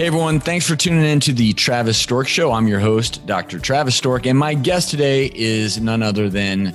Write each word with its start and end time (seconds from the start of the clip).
Hey 0.00 0.06
everyone, 0.06 0.40
thanks 0.40 0.66
for 0.66 0.76
tuning 0.76 1.04
in 1.04 1.20
to 1.20 1.32
the 1.34 1.52
Travis 1.52 1.98
Stork 1.98 2.26
Show. 2.26 2.52
I'm 2.52 2.66
your 2.66 2.80
host, 2.80 3.26
Dr. 3.26 3.58
Travis 3.58 3.96
Stork, 3.96 4.24
and 4.24 4.38
my 4.38 4.54
guest 4.54 4.88
today 4.88 5.30
is 5.34 5.78
none 5.78 6.02
other 6.02 6.30
than 6.30 6.72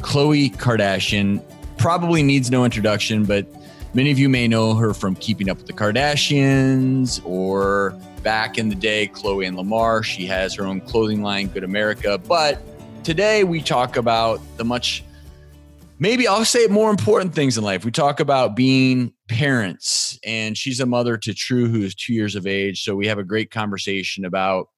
Khloe 0.00 0.52
Kardashian. 0.56 1.40
Probably 1.76 2.20
needs 2.20 2.50
no 2.50 2.64
introduction, 2.64 3.24
but 3.24 3.46
many 3.94 4.10
of 4.10 4.18
you 4.18 4.28
may 4.28 4.48
know 4.48 4.74
her 4.74 4.92
from 4.92 5.14
Keeping 5.14 5.48
Up 5.48 5.58
with 5.58 5.68
the 5.68 5.72
Kardashians 5.72 7.24
or 7.24 7.96
back 8.24 8.58
in 8.58 8.68
the 8.68 8.74
day, 8.74 9.06
Khloe 9.06 9.46
and 9.46 9.56
Lamar. 9.56 10.02
She 10.02 10.26
has 10.26 10.52
her 10.54 10.66
own 10.66 10.80
clothing 10.80 11.22
line, 11.22 11.46
Good 11.46 11.62
America. 11.62 12.18
But 12.18 12.60
today 13.04 13.44
we 13.44 13.62
talk 13.62 13.96
about 13.96 14.40
the 14.56 14.64
much 14.64 15.04
maybe 15.98 16.26
I'll 16.28 16.44
say 16.44 16.66
more 16.66 16.90
important 16.90 17.34
things 17.34 17.58
in 17.58 17.64
life. 17.64 17.84
We 17.84 17.90
talk 17.90 18.20
about 18.20 18.56
being 18.56 19.12
parents, 19.28 20.18
and 20.24 20.56
she's 20.56 20.80
a 20.80 20.86
mother 20.86 21.16
to 21.18 21.34
True, 21.34 21.68
who 21.68 21.82
is 21.82 21.94
two 21.94 22.14
years 22.14 22.34
of 22.34 22.46
age. 22.46 22.82
So 22.82 22.94
we 22.94 23.06
have 23.06 23.18
a 23.18 23.24
great 23.24 23.50
conversation 23.50 24.24
about 24.24 24.68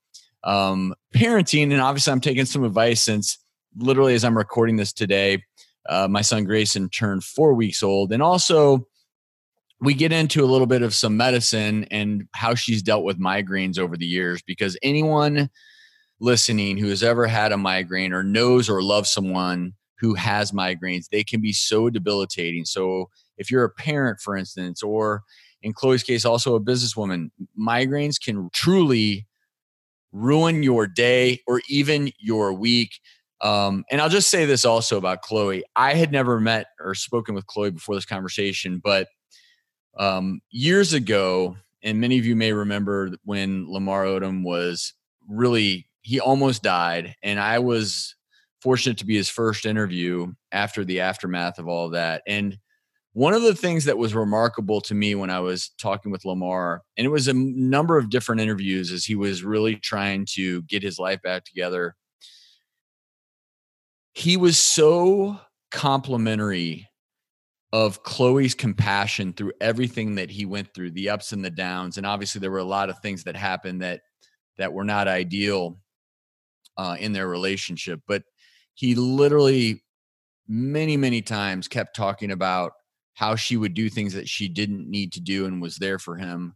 um, 0.45 0.95
parenting. 1.15 1.73
And 1.73 1.81
obviously, 1.81 2.13
I'm 2.13 2.21
taking 2.21 2.47
some 2.47 2.65
advice 2.65 3.03
since 3.03 3.39
literally 3.77 4.15
as 4.15 4.25
I'm 4.25 4.37
recording 4.37 4.77
this 4.77 4.93
today, 4.93 5.43
uh, 5.89 6.09
my 6.09 6.23
son 6.23 6.45
Grayson 6.45 6.89
turned 6.89 7.25
four 7.25 7.55
weeks 7.55 7.83
old. 7.83 8.13
And 8.13 8.23
also, 8.23 8.87
we 9.81 9.95
get 9.95 10.13
into 10.13 10.45
a 10.45 10.47
little 10.47 10.67
bit 10.67 10.83
of 10.83 10.95
some 10.95 11.17
medicine 11.17 11.87
and 11.91 12.29
how 12.35 12.55
she's 12.55 12.83
dealt 12.83 13.05
with 13.05 13.19
migraines 13.19 13.79
over 13.79 13.97
the 13.97 14.07
years 14.07 14.43
because 14.43 14.77
anyone 14.83 15.49
listening 16.21 16.77
who 16.77 16.89
has 16.89 17.03
ever 17.03 17.27
had 17.27 17.51
a 17.51 17.57
migraine 17.57 18.13
or 18.13 18.23
knows 18.23 18.69
or 18.69 18.83
loves 18.83 19.11
someone 19.11 19.73
who 20.01 20.15
has 20.15 20.53
migraines, 20.53 21.09
they 21.11 21.23
can 21.23 21.41
be 21.41 21.53
so 21.53 21.91
debilitating. 21.91 22.65
So 22.65 23.11
if 23.37 23.51
you're 23.51 23.65
a 23.65 23.71
parent, 23.71 24.21
for 24.21 24.37
instance, 24.37 24.83
or 24.83 25.23
in 25.63 25.75
Khloe's 25.75 26.03
case, 26.03 26.25
also 26.25 26.55
a 26.55 26.61
businesswoman, 26.61 27.31
migraines 27.59 28.21
can 28.21 28.49
truly 28.53 29.27
ruin 30.13 30.63
your 30.63 30.87
day 30.87 31.41
or 31.47 31.61
even 31.69 32.11
your 32.19 32.53
week. 32.53 32.99
Um, 33.43 33.85
and 33.91 34.01
I'll 34.01 34.09
just 34.09 34.31
say 34.31 34.45
this 34.45 34.65
also 34.65 34.97
about 34.97 35.23
Khloe. 35.23 35.63
I 35.77 35.95
had 35.95 36.13
never 36.13 36.41
met 36.41 36.67
or 36.79 36.95
spoken 36.95 37.35
with 37.35 37.47
Khloe 37.47 37.73
before 37.73 37.95
this 37.95 38.07
conversation, 38.07 38.81
but 38.83 39.07
um, 39.99 40.41
years 40.51 40.93
ago, 40.93 41.57
and 41.83 42.01
many 42.01 42.19
of 42.19 42.27
you 42.27 42.37
may 42.37 42.53
remember 42.53 43.11
when 43.25 43.71
Lamar 43.71 44.05
Odom 44.05 44.45
was 44.45 44.95
really, 45.29 45.87
he 46.03 46.21
almost 46.21 46.63
died. 46.63 47.15
And 47.23 47.41
I 47.41 47.59
was 47.59 48.15
fortunate 48.61 48.99
to 48.99 49.07
be 49.07 49.17
his 49.17 49.29
first 49.29 49.67
interview 49.67 50.33
after 50.53 50.85
the 50.85 51.01
aftermath 51.01 51.59
of 51.59 51.69
all 51.69 51.91
that. 51.91 52.23
And 52.27 52.59
one 53.13 53.35
of 53.35 53.43
the 53.43 53.55
things 53.55 53.87
that 53.87 53.99
was 53.99 54.15
remarkable 54.15 54.81
to 54.83 54.95
me 54.95 55.15
when 55.15 55.31
I 55.31 55.41
was 55.41 55.71
talking 55.81 56.13
with 56.13 56.25
Lamar, 56.25 56.83
and 56.97 57.05
it 57.05 57.11
was 57.11 57.27
a 57.27 57.35
number 57.35 57.99
of 57.99 58.11
different 58.11 58.41
interviews 58.41 58.93
as 58.93 59.05
he 59.05 59.17
was 59.17 59.43
really 59.43 59.77
trying 59.77 60.27
to 60.35 60.63
get 60.63 60.83
his 60.83 60.99
life 60.99 61.21
back 61.23 61.45
together, 61.45 61.97
he 64.13 64.37
was 64.37 64.59
so 64.59 65.41
complimentary 65.71 66.89
of 67.73 68.03
Khloe's 68.03 68.55
compassion 68.55 69.33
through 69.33 69.53
everything 69.61 70.17
that 70.17 70.31
he 70.31 70.45
went 70.45 70.75
through, 70.75 70.91
the 70.91 71.09
ups 71.09 71.33
and 71.33 71.45
the 71.45 71.51
downs. 71.51 71.97
And 71.97 72.07
obviously 72.07 72.41
there 72.41 72.51
were 72.51 72.59
a 72.59 72.65
lot 72.65 72.91
of 72.91 72.99
things 72.99 73.25
that 73.25 73.37
happened 73.37 73.83
that 73.83 74.01
that 74.59 74.73
were 74.73 74.85
not 74.85 75.09
ideal 75.09 75.79
uh, 76.77 76.97
in 76.99 77.13
their 77.13 77.29
relationship. 77.29 78.01
But 78.07 78.23
he 78.75 78.95
literally 78.95 79.83
many 80.49 80.97
many 80.97 81.23
times 81.23 81.69
kept 81.69 81.95
talking 81.95 82.31
about 82.31 82.73
how 83.15 83.37
she 83.37 83.57
would 83.57 83.75
do 83.75 83.89
things 83.89 84.15
that 84.15 84.29
she 84.29 84.49
didn't 84.49 84.89
need 84.89 85.13
to 85.13 85.21
do 85.21 85.47
and 85.47 85.63
was 85.63 85.77
there 85.77 85.99
for 85.99 86.17
him 86.17 86.55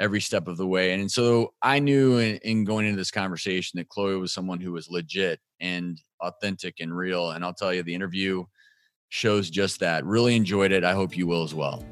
every 0.00 0.20
step 0.20 0.48
of 0.48 0.56
the 0.56 0.66
way 0.66 0.92
and, 0.92 1.10
so 1.10 1.52
i 1.62 1.78
knew 1.78 2.18
in, 2.18 2.36
in, 2.38 2.64
going 2.64 2.86
into 2.86 2.96
this 2.96 3.10
conversation 3.10 3.78
that 3.78 3.88
khloe 3.88 4.20
was 4.20 4.32
someone 4.32 4.60
who 4.60 4.72
was 4.72 4.90
legit 4.90 5.40
and 5.60 6.00
authentic 6.20 6.74
and 6.80 6.96
real 6.96 7.30
and 7.30 7.44
i'll 7.44 7.54
tell 7.54 7.72
you 7.72 7.82
the 7.82 7.94
interview 7.94 8.44
shows 9.14 9.48
just 9.48 9.78
that. 9.78 10.04
Really 10.04 10.34
enjoyed 10.34 10.72
it. 10.72 10.82
I 10.82 10.92
hope 10.92 11.16
you 11.16 11.28
will 11.28 11.44
as 11.44 11.54
well. 11.54 11.84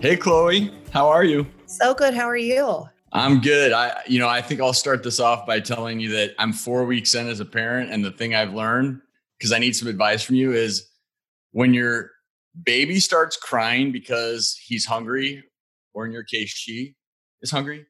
Hey 0.00 0.16
khloe. 0.16 0.70
How 0.90 1.08
are 1.08 1.24
you? 1.24 1.46
So 1.66 1.94
good. 1.94 2.12
How 2.12 2.26
are 2.26 2.36
you 2.36 2.88
I'm 3.12 3.40
good. 3.40 3.72
I, 3.72 4.02
you 4.06 4.18
know, 4.18 4.28
I 4.28 4.40
think 4.40 4.60
I'll 4.60 4.72
start 4.72 5.02
this 5.02 5.20
off 5.20 5.46
by 5.46 5.60
telling 5.60 6.00
you 6.00 6.10
that 6.12 6.34
I'm 6.38 6.52
four 6.52 6.84
weeks 6.84 7.14
in 7.14 7.28
as 7.28 7.40
a 7.40 7.44
parent, 7.44 7.90
and 7.90 8.04
the 8.04 8.10
thing 8.10 8.34
I've 8.34 8.54
learned 8.54 9.00
because 9.38 9.52
I 9.52 9.58
need 9.58 9.76
some 9.76 9.88
advice 9.88 10.22
from 10.22 10.36
you 10.36 10.52
is 10.52 10.88
when 11.50 11.74
your 11.74 12.10
baby 12.64 13.00
starts 13.00 13.36
crying 13.36 13.92
because 13.92 14.58
he's 14.64 14.86
hungry, 14.86 15.44
or 15.92 16.06
in 16.06 16.12
your 16.12 16.24
case, 16.24 16.48
she 16.48 16.94
is 17.42 17.50
hungry, 17.50 17.86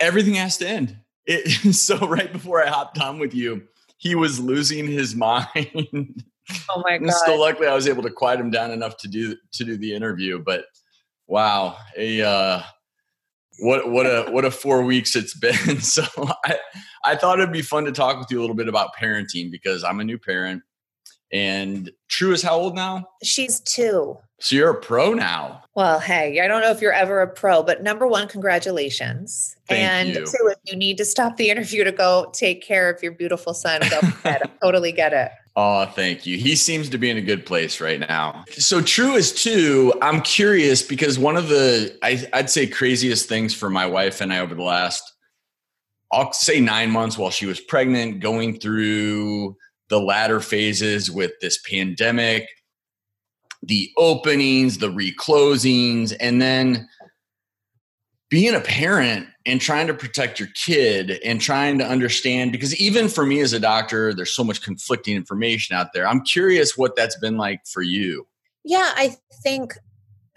everything 0.00 0.34
has 0.34 0.56
to 0.58 0.68
end. 0.68 0.96
It, 1.26 1.74
so 1.74 1.98
right 1.98 2.32
before 2.32 2.64
I 2.64 2.68
hopped 2.68 2.98
on 2.98 3.20
with 3.20 3.34
you, 3.34 3.62
he 3.98 4.16
was 4.16 4.40
losing 4.40 4.86
his 4.86 5.14
mind. 5.14 6.24
Oh 6.68 6.82
my 6.84 6.98
god! 6.98 7.12
Still, 7.12 7.38
luckily, 7.38 7.68
I 7.68 7.74
was 7.74 7.86
able 7.86 8.02
to 8.02 8.10
quiet 8.10 8.40
him 8.40 8.50
down 8.50 8.72
enough 8.72 8.96
to 8.98 9.08
do 9.08 9.36
to 9.52 9.64
do 9.64 9.76
the 9.76 9.94
interview. 9.94 10.42
But 10.44 10.64
wow, 11.28 11.76
a 11.96 12.22
uh, 12.22 12.62
what 13.60 13.90
what 13.90 14.06
a 14.06 14.30
what 14.30 14.44
a 14.44 14.50
four 14.50 14.82
weeks 14.82 15.14
it's 15.16 15.34
been. 15.34 15.80
So 15.80 16.04
I 16.44 16.58
I 17.04 17.16
thought 17.16 17.38
it'd 17.38 17.52
be 17.52 17.62
fun 17.62 17.84
to 17.84 17.92
talk 17.92 18.18
with 18.18 18.30
you 18.30 18.38
a 18.38 18.42
little 18.42 18.56
bit 18.56 18.68
about 18.68 18.90
parenting 18.94 19.50
because 19.50 19.84
I'm 19.84 20.00
a 20.00 20.04
new 20.04 20.18
parent. 20.18 20.62
And 21.32 21.90
True 22.08 22.32
is 22.32 22.42
how 22.42 22.56
old 22.56 22.74
now? 22.74 23.06
She's 23.22 23.60
two. 23.60 24.18
So 24.40 24.56
you're 24.56 24.70
a 24.70 24.80
pro 24.80 25.12
now. 25.12 25.62
Well, 25.74 26.00
hey, 26.00 26.40
I 26.40 26.48
don't 26.48 26.62
know 26.62 26.70
if 26.70 26.80
you're 26.80 26.92
ever 26.92 27.20
a 27.20 27.28
pro, 27.28 27.62
but 27.62 27.82
number 27.82 28.06
one, 28.06 28.26
congratulations. 28.26 29.56
Thank 29.68 29.80
and 29.80 30.08
you. 30.08 30.26
two, 30.26 30.48
if 30.48 30.58
you 30.64 30.76
need 30.76 30.98
to 30.98 31.04
stop 31.04 31.36
the 31.36 31.50
interview 31.50 31.84
to 31.84 31.92
go 31.92 32.30
take 32.32 32.62
care 32.62 32.90
of 32.90 33.02
your 33.02 33.12
beautiful 33.12 33.54
son, 33.54 33.80
go 33.88 33.98
ahead. 34.02 34.42
I 34.42 34.50
totally 34.62 34.92
get 34.92 35.12
it. 35.12 35.30
Oh, 35.56 35.84
thank 35.84 36.26
you. 36.26 36.38
He 36.38 36.56
seems 36.56 36.88
to 36.88 36.98
be 36.98 37.10
in 37.10 37.18
a 37.18 37.22
good 37.22 37.44
place 37.44 37.80
right 37.80 38.00
now. 38.00 38.44
So 38.50 38.80
true 38.80 39.14
is 39.14 39.32
two. 39.32 39.92
I'm 40.00 40.22
curious 40.22 40.82
because 40.82 41.18
one 41.18 41.36
of 41.36 41.48
the 41.48 41.96
I, 42.02 42.26
I'd 42.32 42.48
say 42.50 42.66
craziest 42.66 43.28
things 43.28 43.54
for 43.54 43.68
my 43.68 43.86
wife 43.86 44.20
and 44.20 44.32
I 44.32 44.38
over 44.38 44.54
the 44.54 44.62
last, 44.62 45.02
I'll 46.12 46.32
say 46.32 46.60
nine 46.60 46.90
months 46.90 47.18
while 47.18 47.30
she 47.30 47.46
was 47.46 47.60
pregnant, 47.60 48.20
going 48.20 48.58
through 48.58 49.56
the 49.88 50.00
latter 50.00 50.40
phases 50.40 51.10
with 51.10 51.32
this 51.40 51.58
pandemic, 51.58 52.48
the 53.62 53.90
openings, 53.96 54.78
the 54.78 54.90
reclosings, 54.90 56.14
and 56.18 56.40
then 56.40 56.88
being 58.30 58.54
a 58.54 58.60
parent 58.60 59.26
and 59.44 59.60
trying 59.60 59.86
to 59.88 59.94
protect 59.94 60.38
your 60.38 60.48
kid 60.54 61.18
and 61.24 61.40
trying 61.40 61.78
to 61.78 61.84
understand 61.84 62.52
because 62.52 62.74
even 62.80 63.08
for 63.08 63.26
me 63.26 63.40
as 63.40 63.52
a 63.52 63.60
doctor 63.60 64.14
there's 64.14 64.34
so 64.34 64.44
much 64.44 64.62
conflicting 64.62 65.16
information 65.16 65.76
out 65.76 65.92
there. 65.92 66.06
I'm 66.06 66.22
curious 66.22 66.78
what 66.78 66.96
that's 66.96 67.18
been 67.18 67.36
like 67.36 67.66
for 67.66 67.82
you. 67.82 68.26
Yeah 68.64 68.92
i 68.94 69.16
think 69.42 69.74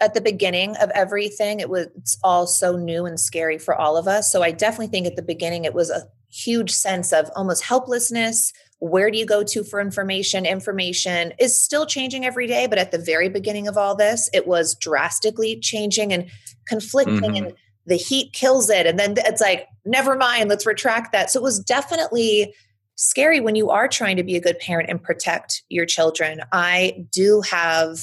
at 0.00 0.14
the 0.14 0.20
beginning 0.20 0.76
of 0.76 0.90
everything 0.90 1.60
it 1.60 1.70
was 1.70 2.18
all 2.24 2.46
so 2.46 2.76
new 2.76 3.06
and 3.06 3.18
scary 3.20 3.58
for 3.58 3.74
all 3.74 3.96
of 3.96 4.08
us. 4.08 4.30
So 4.30 4.42
i 4.42 4.50
definitely 4.50 4.88
think 4.88 5.06
at 5.06 5.16
the 5.16 5.22
beginning 5.22 5.64
it 5.64 5.74
was 5.74 5.90
a 5.90 6.06
huge 6.30 6.72
sense 6.72 7.12
of 7.12 7.30
almost 7.36 7.62
helplessness 7.62 8.52
where 8.78 9.10
do 9.10 9.18
you 9.18 9.26
go 9.26 9.42
to 9.42 9.64
for 9.64 9.80
information? 9.80 10.46
Information 10.46 11.32
is 11.38 11.60
still 11.60 11.86
changing 11.86 12.24
every 12.24 12.46
day 12.46 12.66
but 12.66 12.78
at 12.78 12.90
the 12.90 12.98
very 12.98 13.28
beginning 13.28 13.68
of 13.68 13.76
all 13.76 13.94
this 13.94 14.28
it 14.32 14.46
was 14.46 14.74
drastically 14.74 15.58
changing 15.58 16.12
and 16.12 16.30
conflicting 16.66 17.20
mm-hmm. 17.20 17.46
and 17.46 17.52
the 17.86 17.96
heat 17.96 18.32
kills 18.32 18.70
it. 18.70 18.86
And 18.86 18.98
then 18.98 19.14
it's 19.18 19.40
like 19.40 19.66
never 19.84 20.16
mind 20.16 20.48
let's 20.48 20.66
retract 20.66 21.12
that. 21.12 21.30
So 21.30 21.40
it 21.40 21.42
was 21.42 21.58
definitely 21.58 22.54
scary 22.96 23.40
when 23.40 23.56
you 23.56 23.70
are 23.70 23.88
trying 23.88 24.16
to 24.16 24.22
be 24.22 24.36
a 24.36 24.40
good 24.40 24.58
parent 24.58 24.88
and 24.88 25.02
protect 25.02 25.62
your 25.68 25.84
children. 25.84 26.40
I 26.52 27.06
do 27.10 27.42
have 27.42 27.98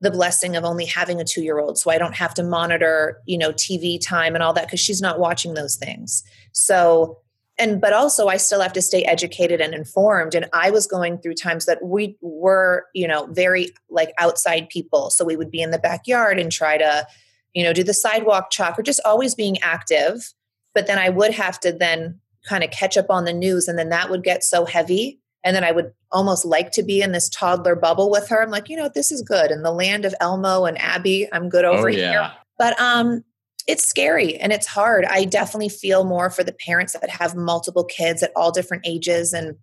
the 0.00 0.10
blessing 0.10 0.56
of 0.56 0.64
only 0.64 0.86
having 0.86 1.20
a 1.20 1.24
2 1.24 1.42
year 1.42 1.58
old 1.58 1.76
so 1.76 1.90
i 1.90 1.98
don't 1.98 2.14
have 2.14 2.32
to 2.32 2.42
monitor 2.42 3.20
you 3.26 3.36
know 3.36 3.52
tv 3.52 4.00
time 4.02 4.34
and 4.34 4.42
all 4.42 4.54
that 4.54 4.70
cuz 4.70 4.80
she's 4.80 5.02
not 5.02 5.18
watching 5.18 5.54
those 5.54 5.76
things. 5.76 6.22
So 6.52 7.18
and 7.60 7.80
but 7.80 7.92
also 7.92 8.28
i 8.28 8.36
still 8.36 8.60
have 8.60 8.72
to 8.72 8.82
stay 8.82 9.02
educated 9.04 9.60
and 9.60 9.74
informed 9.74 10.34
and 10.34 10.48
i 10.52 10.70
was 10.70 10.86
going 10.86 11.18
through 11.18 11.34
times 11.34 11.66
that 11.66 11.84
we 11.84 12.16
were 12.20 12.86
you 12.94 13.06
know 13.06 13.26
very 13.30 13.70
like 13.90 14.12
outside 14.18 14.68
people 14.68 15.10
so 15.10 15.24
we 15.24 15.36
would 15.36 15.50
be 15.50 15.60
in 15.60 15.70
the 15.70 15.78
backyard 15.78 16.38
and 16.38 16.50
try 16.50 16.76
to 16.78 17.06
you 17.54 17.64
know, 17.64 17.72
do 17.72 17.82
the 17.82 17.94
sidewalk 17.94 18.50
chalk 18.50 18.78
or 18.78 18.82
just 18.82 19.00
always 19.04 19.34
being 19.34 19.58
active. 19.62 20.32
But 20.74 20.86
then 20.86 20.98
I 20.98 21.08
would 21.08 21.32
have 21.32 21.58
to 21.60 21.72
then 21.72 22.20
kind 22.48 22.62
of 22.64 22.70
catch 22.70 22.96
up 22.96 23.10
on 23.10 23.24
the 23.24 23.32
news 23.32 23.68
and 23.68 23.78
then 23.78 23.88
that 23.90 24.10
would 24.10 24.22
get 24.22 24.44
so 24.44 24.64
heavy. 24.64 25.20
And 25.42 25.56
then 25.56 25.64
I 25.64 25.72
would 25.72 25.92
almost 26.12 26.44
like 26.44 26.70
to 26.72 26.82
be 26.82 27.02
in 27.02 27.12
this 27.12 27.28
toddler 27.28 27.74
bubble 27.74 28.10
with 28.10 28.28
her. 28.28 28.42
I'm 28.42 28.50
like, 28.50 28.68
you 28.68 28.76
know, 28.76 28.90
this 28.94 29.10
is 29.10 29.22
good. 29.22 29.50
In 29.50 29.62
the 29.62 29.72
land 29.72 30.04
of 30.04 30.14
Elmo 30.20 30.64
and 30.64 30.78
Abby, 30.78 31.28
I'm 31.32 31.48
good 31.48 31.64
over 31.64 31.88
oh, 31.88 31.92
yeah. 31.92 32.10
here. 32.10 32.32
But 32.58 32.78
um, 32.78 33.24
it's 33.70 33.86
scary 33.86 34.34
and 34.36 34.52
it's 34.52 34.66
hard. 34.66 35.04
I 35.04 35.24
definitely 35.24 35.68
feel 35.68 36.02
more 36.02 36.28
for 36.28 36.42
the 36.42 36.52
parents 36.52 36.96
that 37.00 37.08
have 37.08 37.36
multiple 37.36 37.84
kids 37.84 38.20
at 38.20 38.32
all 38.34 38.50
different 38.50 38.84
ages 38.84 39.32
and 39.32 39.54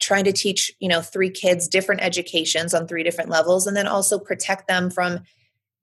trying 0.00 0.24
to 0.24 0.32
teach, 0.32 0.72
you 0.80 0.88
know, 0.88 1.00
three 1.00 1.30
kids 1.30 1.68
different 1.68 2.00
educations 2.00 2.74
on 2.74 2.88
three 2.88 3.04
different 3.04 3.30
levels 3.30 3.68
and 3.68 3.76
then 3.76 3.86
also 3.86 4.18
protect 4.18 4.66
them 4.66 4.90
from 4.90 5.20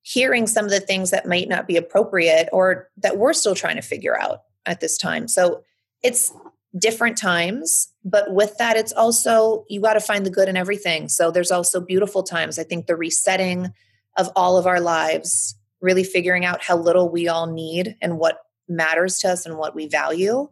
hearing 0.02 0.46
some 0.46 0.66
of 0.66 0.72
the 0.72 0.82
things 0.82 1.10
that 1.12 1.26
might 1.26 1.48
not 1.48 1.68
be 1.68 1.78
appropriate 1.78 2.50
or 2.52 2.90
that 2.98 3.18
we're 3.18 3.34
still 3.34 3.56
trying 3.56 3.78
to 3.78 3.82
figure 3.82 4.20
out 4.20 4.40
at 4.66 4.82
this 4.82 4.98
time. 4.98 5.30
So 5.30 5.64
it's 6.04 6.34
different 6.78 7.18
times, 7.18 7.88
but 8.04 8.34
with 8.34 8.58
that, 8.58 8.76
it's 8.76 8.92
also 8.92 9.64
you 9.70 9.80
got 9.80 9.94
to 9.94 10.02
find 10.02 10.26
the 10.26 10.32
good 10.32 10.50
in 10.50 10.58
everything. 10.58 11.08
So 11.08 11.32
there's 11.32 11.52
also 11.52 11.80
beautiful 11.80 12.24
times. 12.24 12.60
I 12.60 12.64
think 12.64 12.88
the 12.88 12.98
resetting 12.98 13.72
of 14.18 14.30
all 14.36 14.58
of 14.58 14.68
our 14.68 14.82
lives, 14.82 15.57
really 15.82 16.04
figuring 16.04 16.46
out 16.46 16.64
how 16.64 16.78
little 16.78 17.10
we 17.10 17.28
all 17.28 17.48
need 17.48 17.96
and 18.02 18.18
what 18.18 18.40
matters 18.68 19.20
to 19.20 19.30
us 19.30 19.46
and 19.46 19.58
what 19.58 19.76
we 19.76 19.88
value. 19.88 20.50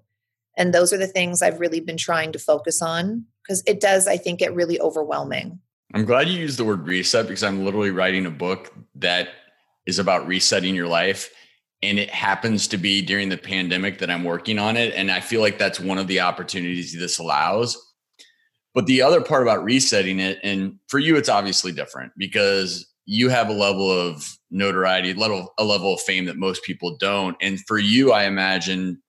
And 0.57 0.73
those 0.73 0.93
are 0.93 0.97
the 0.97 1.07
things 1.07 1.41
I've 1.41 1.59
really 1.59 1.79
been 1.79 1.97
trying 1.97 2.31
to 2.31 2.39
focus 2.39 2.81
on 2.81 3.25
because 3.43 3.63
it 3.67 3.79
does, 3.79 4.07
I 4.07 4.17
think, 4.17 4.39
get 4.39 4.55
really 4.55 4.79
overwhelming. 4.79 5.59
I'm 5.93 6.05
glad 6.05 6.27
you 6.27 6.39
used 6.39 6.57
the 6.57 6.65
word 6.65 6.87
reset 6.87 7.27
because 7.27 7.43
I'm 7.43 7.63
literally 7.63 7.91
writing 7.91 8.25
a 8.25 8.31
book 8.31 8.73
that 8.95 9.29
is 9.85 9.99
about 9.99 10.27
resetting 10.27 10.75
your 10.75 10.87
life. 10.87 11.29
And 11.83 11.99
it 11.99 12.09
happens 12.09 12.67
to 12.69 12.77
be 12.77 13.01
during 13.01 13.29
the 13.29 13.37
pandemic 13.37 13.99
that 13.99 14.09
I'm 14.09 14.23
working 14.23 14.57
on 14.57 14.77
it. 14.77 14.93
And 14.95 15.11
I 15.11 15.19
feel 15.19 15.41
like 15.41 15.59
that's 15.59 15.79
one 15.79 15.97
of 15.97 16.07
the 16.07 16.21
opportunities 16.21 16.97
this 16.97 17.19
allows. 17.19 17.77
But 18.73 18.87
the 18.87 19.01
other 19.01 19.21
part 19.21 19.43
about 19.43 19.63
resetting 19.63 20.19
it, 20.19 20.39
and 20.43 20.79
for 20.87 20.99
you, 20.99 21.15
it's 21.15 21.29
obviously 21.29 21.71
different 21.71 22.11
because 22.17 22.85
you 23.05 23.29
have 23.29 23.49
a 23.49 23.53
level 23.53 23.89
of 23.91 24.37
notoriety, 24.51 25.13
level 25.13 25.53
a 25.57 25.63
level 25.63 25.93
of 25.93 26.01
fame 26.01 26.25
that 26.25 26.37
most 26.37 26.63
people 26.63 26.97
don't. 26.97 27.37
And 27.41 27.59
for 27.67 27.77
you, 27.77 28.11
I 28.11 28.25
imagine 28.25 29.01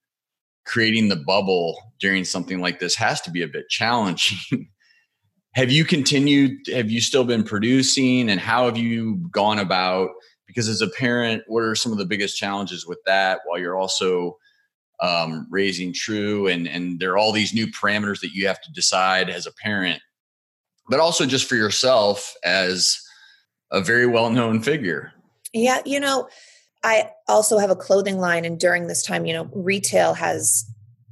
creating 0.65 1.09
the 1.09 1.17
bubble 1.17 1.79
during 2.01 2.25
something 2.25 2.61
like 2.61 2.79
this 2.79 2.95
has 2.97 3.21
to 3.23 3.31
be 3.31 3.43
a 3.43 3.49
bit 3.49 3.69
challenging. 3.69 4.69
have 5.55 5.71
you 5.71 5.85
continued? 5.85 6.67
Have 6.73 6.91
you 6.91 7.01
still 7.01 7.25
been 7.25 7.45
producing? 7.45 8.29
And 8.29 8.41
how 8.41 8.67
have 8.67 8.77
you 8.77 9.17
gone 9.31 9.59
about 9.59 10.11
because 10.47 10.69
as 10.69 10.81
a 10.81 10.89
parent 10.89 11.43
what 11.47 11.63
are 11.63 11.75
some 11.75 11.93
of 11.93 11.99
the 11.99 12.07
biggest 12.07 12.37
challenges 12.37 12.87
with 12.87 12.99
that 13.05 13.41
while 13.45 13.59
you're 13.59 13.77
also 13.77 14.37
um, 15.01 15.47
raising 15.51 15.93
true 15.93 16.47
and 16.47 16.67
and 16.67 16.99
there 16.99 17.13
are 17.13 17.19
all 17.19 17.33
these 17.33 17.53
new 17.53 17.67
parameters 17.67 18.21
that 18.21 18.33
you 18.33 18.47
have 18.47 18.61
to 18.63 18.73
decide 18.73 19.29
as 19.29 19.47
a 19.47 19.53
parent 19.53 20.01
but 20.89 21.01
also 21.01 21.27
just 21.27 21.49
for 21.49 21.57
yourself 21.57 22.33
as 22.45 22.99
a 23.71 23.81
very 23.81 24.07
well-known 24.07 24.63
figure. 24.63 25.13
Yeah 25.53 25.81
you 25.87 26.01
know 26.01 26.29
i 26.85 27.11
also 27.29 27.57
have 27.57 27.71
a 27.71 27.77
clothing 27.77 28.19
line 28.19 28.45
and 28.45 28.61
during 28.61 28.87
this 28.87 29.03
time 29.03 29.25
you 29.25 29.33
know 29.33 29.49
retail 29.55 30.13
has 30.13 30.67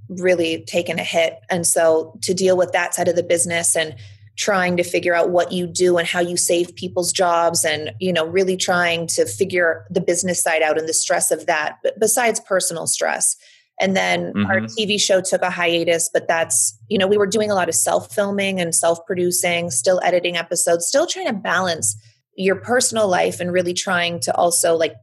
really 0.08 0.64
taken 0.64 0.98
a 0.98 1.04
hit. 1.04 1.40
And 1.50 1.66
so 1.66 2.18
to 2.22 2.34
deal 2.34 2.56
with 2.56 2.72
that 2.72 2.94
side 2.94 3.08
of 3.08 3.16
the 3.16 3.22
business 3.22 3.76
and 3.76 3.94
trying 4.36 4.76
to 4.76 4.82
figure 4.82 5.14
out 5.14 5.30
what 5.30 5.52
you 5.52 5.66
do 5.66 5.96
and 5.96 6.08
how 6.08 6.20
you 6.20 6.36
save 6.36 6.74
people's 6.74 7.12
jobs 7.12 7.64
and 7.64 7.92
you 8.00 8.12
know 8.12 8.26
really 8.26 8.56
trying 8.56 9.06
to 9.06 9.24
figure 9.26 9.86
the 9.90 10.00
business 10.00 10.42
side 10.42 10.60
out 10.60 10.76
and 10.76 10.88
the 10.88 10.94
stress 10.94 11.30
of 11.30 11.46
that 11.46 11.78
but 11.84 11.98
besides 12.00 12.40
personal 12.40 12.86
stress. 12.86 13.36
And 13.80 13.96
then 13.96 14.32
mm-hmm. 14.32 14.46
our 14.46 14.60
tv 14.62 15.00
show 15.00 15.20
took 15.20 15.42
a 15.42 15.50
hiatus 15.50 16.10
but 16.12 16.26
that's 16.26 16.76
you 16.88 16.98
know 16.98 17.06
we 17.06 17.16
were 17.16 17.26
doing 17.26 17.50
a 17.50 17.54
lot 17.54 17.68
of 17.68 17.74
self 17.76 18.12
filming 18.12 18.60
and 18.60 18.74
self 18.74 19.04
producing 19.06 19.70
still 19.70 20.00
editing 20.04 20.36
episodes 20.36 20.86
still 20.86 21.06
trying 21.06 21.26
to 21.26 21.32
balance 21.32 21.96
your 22.36 22.56
personal 22.56 23.08
life 23.08 23.40
and 23.40 23.52
really 23.52 23.74
trying 23.74 24.20
to 24.20 24.34
also 24.34 24.76
like 24.76 24.94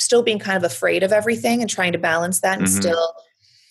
still 0.00 0.22
being 0.22 0.38
kind 0.38 0.56
of 0.56 0.64
afraid 0.64 1.02
of 1.02 1.12
everything 1.12 1.60
and 1.60 1.70
trying 1.70 1.92
to 1.92 1.98
balance 1.98 2.40
that 2.40 2.58
and 2.58 2.66
mm-hmm. 2.66 2.80
still 2.80 3.14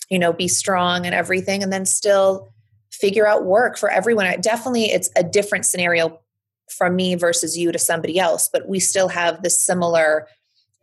you 0.10 0.18
know 0.18 0.32
be 0.32 0.48
strong 0.48 1.06
and 1.06 1.14
everything 1.14 1.62
and 1.62 1.72
then 1.72 1.86
still 1.86 2.52
figure 2.92 3.28
out 3.28 3.46
work 3.46 3.78
for 3.78 3.90
everyone. 3.90 4.40
definitely, 4.42 4.86
it's 4.86 5.10
a 5.16 5.24
different 5.24 5.66
scenario 5.66 6.20
from 6.70 6.96
me 6.96 7.16
versus 7.16 7.58
you 7.58 7.72
to 7.72 7.80
somebody 7.80 8.20
else, 8.20 8.50
but 8.52 8.68
we 8.68 8.80
still 8.80 9.08
have 9.08 9.42
the 9.42 9.50
similar 9.50 10.28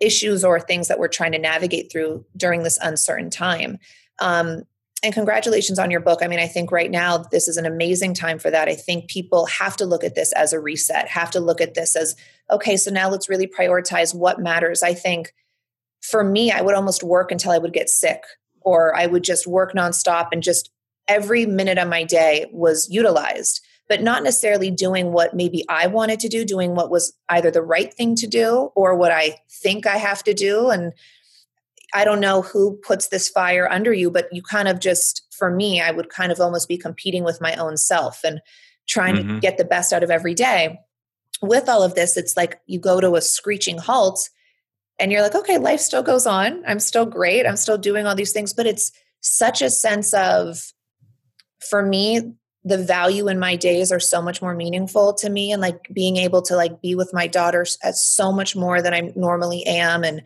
issues 0.01 0.45
or 0.45 0.61
things 0.61 0.89
that 0.89 0.99
we're 0.99 1.09
trying 1.09 1.33
to 1.33 1.39
navigate 1.39 1.91
through 1.91 2.25
during 2.37 2.63
this 2.63 2.79
uncertain 2.83 3.31
time. 3.31 3.79
Um, 4.21 4.63
and 5.03 5.15
congratulations 5.15 5.79
on 5.79 5.91
your 5.91 6.01
book. 6.01 6.21
I 6.23 6.27
mean, 6.27 6.41
I 6.41 6.49
think 6.49 6.73
right 6.73 6.91
now 6.91 7.19
this 7.19 7.47
is 7.47 7.57
an 7.57 7.67
amazing 7.67 8.15
time 8.15 8.39
for 8.39 8.51
that. 8.51 8.69
I 8.69 8.75
think 8.75 9.09
people 9.09 9.47
have 9.47 9.77
to 9.77 9.87
look 9.87 10.03
at 10.03 10.15
this 10.15 10.33
as 10.33 10.53
a 10.53 10.61
reset, 10.61 11.09
have 11.09 11.31
to 11.33 11.41
look 11.41 11.61
at 11.61 11.75
this 11.75 11.95
as, 11.95 12.17
okay, 12.51 12.77
so 12.77 12.91
now 12.91 13.09
let's 13.09 13.29
really 13.29 13.47
prioritize 13.47 14.15
what 14.15 14.41
matters. 14.41 14.83
I 14.83 14.95
think 14.95 15.33
for 16.01 16.25
me, 16.25 16.51
I 16.51 16.63
would 16.63 16.75
almost 16.75 17.03
work 17.03 17.31
until 17.31 17.53
I 17.53 17.59
would 17.59 17.73
get 17.73 17.89
sick, 17.89 18.23
or 18.61 18.95
I 18.97 19.07
would 19.07 19.23
just 19.23 19.47
work 19.47 19.73
nonstop 19.73 20.29
and 20.33 20.43
just 20.43 20.71
every 21.07 21.47
minute 21.47 21.79
of 21.79 21.89
my 21.89 22.05
day 22.05 22.47
was 22.53 22.89
utilized, 22.91 23.65
but 23.89 24.03
not 24.03 24.23
necessarily 24.23 24.71
doing 24.71 25.13
what 25.13 25.35
maybe 25.35 25.65
I 25.69 25.87
wanted 25.87 26.21
to 26.21 26.29
do, 26.29 26.45
doing 26.45 26.75
what 26.75 26.91
was 26.91 27.15
either 27.29 27.51
the 27.51 27.63
right 27.63 27.95
thing 27.95 28.15
to 28.17 28.27
do 28.27 28.71
or 28.75 28.97
what 28.97 29.13
I 29.13 29.37
think 29.63 29.87
I 29.87 29.97
have 29.97 30.23
to 30.25 30.35
do. 30.35 30.71
And 30.71 30.93
I 31.95 32.05
don't 32.05 32.21
know 32.21 32.43
who 32.43 32.79
puts 32.87 33.09
this 33.09 33.29
fire 33.29 33.71
under 33.71 33.93
you, 33.93 34.11
but 34.11 34.29
you 34.33 34.43
kind 34.43 34.69
of 34.69 34.79
just, 34.81 35.27
for 35.31 35.51
me, 35.51 35.81
I 35.81 35.91
would 35.91 36.11
kind 36.11 36.31
of 36.31 36.41
almost 36.41 36.69
be 36.69 36.77
competing 36.77 37.25
with 37.25 37.41
my 37.41 37.55
own 37.57 37.77
self 37.77 38.21
and 38.25 38.41
trying 38.89 39.17
mm-hmm. 39.17 39.35
to 39.35 39.41
get 39.41 39.57
the 39.59 39.65
best 39.65 39.93
out 39.93 40.03
of 40.03 40.11
every 40.11 40.35
day. 40.35 40.79
With 41.41 41.69
all 41.69 41.83
of 41.83 41.95
this, 41.95 42.17
it's 42.17 42.37
like 42.37 42.61
you 42.67 42.79
go 42.79 43.01
to 43.01 43.15
a 43.15 43.21
screeching 43.21 43.79
halt 43.79 44.29
and 44.99 45.13
you're 45.13 45.23
like, 45.23 45.35
okay, 45.35 45.59
life 45.59 45.81
still 45.81 46.03
goes 46.03 46.27
on. 46.27 46.63
I'm 46.67 46.81
still 46.81 47.07
great. 47.07 47.47
I'm 47.47 47.57
still 47.57 47.79
doing 47.79 48.07
all 48.07 48.15
these 48.15 48.33
things, 48.33 48.53
but 48.53 48.67
it's 48.67 48.93
such 49.21 49.63
a 49.63 49.71
sense 49.71 50.13
of 50.15 50.73
for 51.71 51.83
me 51.83 52.35
the 52.65 52.79
value 52.79 53.29
in 53.29 53.39
my 53.39 53.57
days 53.57 53.91
are 53.93 54.01
so 54.01 54.21
much 54.21 54.43
more 54.43 54.55
meaningful 54.55 55.15
to 55.15 55.31
me 55.31 55.53
and 55.53 55.63
like 55.63 55.89
being 55.93 56.17
able 56.17 56.43
to 56.43 56.57
like 56.57 56.83
be 56.83 56.95
with 56.95 57.15
my 57.15 57.27
daughters 57.27 57.79
as 57.83 58.05
so 58.05 58.33
much 58.33 58.55
more 58.55 58.83
than 58.83 58.93
I 58.93 59.13
normally 59.17 59.65
am 59.65 60.05
and 60.05 60.23